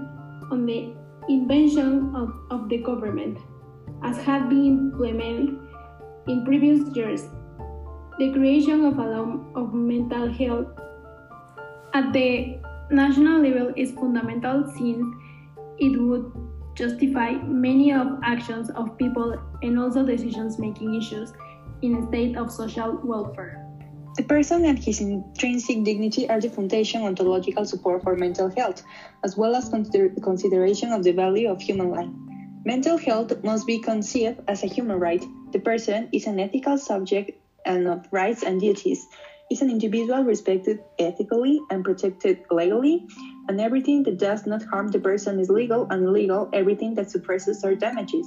on 0.51 0.67
the 0.67 0.93
invention 1.29 2.15
of, 2.17 2.35
of 2.51 2.69
the 2.69 2.79
government, 2.79 3.39
as 4.03 4.19
had 4.19 4.49
been 4.49 4.67
implemented 4.67 5.59
in 6.29 6.45
previous 6.45 6.95
years. 6.97 7.23
The 8.19 8.33
creation 8.33 8.85
of 8.85 8.99
a 8.99 9.07
law 9.07 9.41
of 9.55 9.75
mental 9.75 10.33
health 10.33 10.69
at 11.93 12.13
the 12.13 12.59
national 12.91 13.43
level 13.43 13.73
is 13.77 13.93
fundamental 13.93 14.65
since 14.77 15.05
it 15.79 16.01
would 16.01 16.33
justify 16.75 17.33
many 17.33 17.93
of 17.93 18.07
actions 18.23 18.71
of 18.71 18.97
people 18.99 19.37
and 19.63 19.79
also 19.79 20.05
decisions 20.05 20.59
making 20.59 20.95
issues 20.95 21.33
in 21.83 21.97
a 21.97 22.07
state 22.09 22.37
of 22.37 22.51
social 22.51 23.01
welfare. 23.03 23.63
The 24.17 24.23
person 24.23 24.65
and 24.65 24.79
his 24.79 25.01
intrinsic 25.01 25.85
dignity 25.85 26.29
are 26.29 26.41
the 26.41 26.49
foundation 26.49 27.03
ontological 27.03 27.67
support 27.67 28.03
for 28.03 28.17
mental 28.17 28.49
health, 28.49 28.83
as 29.25 29.37
well 29.37 29.55
as 29.55 29.69
consider- 29.69 30.09
consideration 30.23 30.91
of 30.93 31.03
the 31.03 31.13
value 31.13 31.51
of 31.51 31.61
human 31.61 31.91
life. 31.91 32.09
Mental 32.67 32.99
health 32.99 33.33
must 33.45 33.65
be 33.65 33.79
conceived 33.79 34.41
as 34.49 34.65
a 34.65 34.67
human 34.67 34.99
right. 34.99 35.25
The 35.53 35.61
person 35.61 36.09
is 36.13 36.27
an 36.27 36.41
ethical 36.41 36.77
subject 36.77 37.31
and 37.65 37.87
of 37.87 38.05
rights 38.11 38.43
and 38.43 38.61
duties 38.61 39.07
is 39.53 39.63
an 39.63 39.71
individual 39.71 40.25
respected 40.25 40.77
ethically 40.99 41.61
and 41.71 41.85
protected 41.85 42.37
legally, 42.51 43.07
and 43.49 43.61
everything 43.61 44.03
that 44.03 44.19
does 44.19 44.45
not 44.47 44.65
harm 44.65 44.89
the 44.89 44.99
person 44.99 45.39
is 45.39 45.49
legal, 45.49 45.87
and 45.91 46.03
illegal 46.03 46.49
everything 46.53 46.95
that 46.95 47.09
suppresses 47.09 47.63
or 47.63 47.77
damages. 47.77 48.27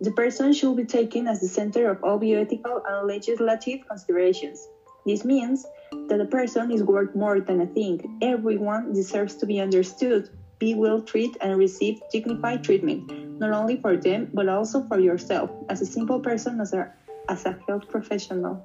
The 0.00 0.12
person 0.12 0.54
should 0.54 0.76
be 0.76 0.86
taken 0.86 1.28
as 1.28 1.40
the 1.40 1.48
center 1.48 1.90
of 1.90 1.98
all 2.02 2.18
bioethical 2.18 2.80
and 2.88 3.06
legislative 3.06 3.80
considerations. 3.86 4.66
This 5.04 5.26
means 5.26 5.62
that 6.08 6.22
a 6.22 6.24
person 6.24 6.70
is 6.70 6.82
worth 6.82 7.14
more 7.14 7.38
than 7.38 7.60
a 7.60 7.66
thing. 7.66 8.00
Everyone 8.22 8.94
deserves 8.94 9.36
to 9.36 9.46
be 9.46 9.60
understood, 9.60 10.24
be 10.60 10.74
well 10.74 11.00
treated, 11.00 11.36
and 11.40 11.58
receive 11.58 11.98
dignified 12.12 12.62
treatment, 12.62 13.10
not 13.40 13.50
only 13.50 13.76
for 13.76 13.96
them, 13.96 14.28
but 14.32 14.46
also 14.46 14.80
for 14.82 15.00
yourself, 15.00 15.50
as 15.68 15.80
a 15.80 15.86
simple 15.86 16.20
person, 16.20 16.60
as 16.60 16.72
a, 16.72 16.86
as 17.28 17.44
a 17.46 17.56
health 17.66 17.88
professional. 17.88 18.62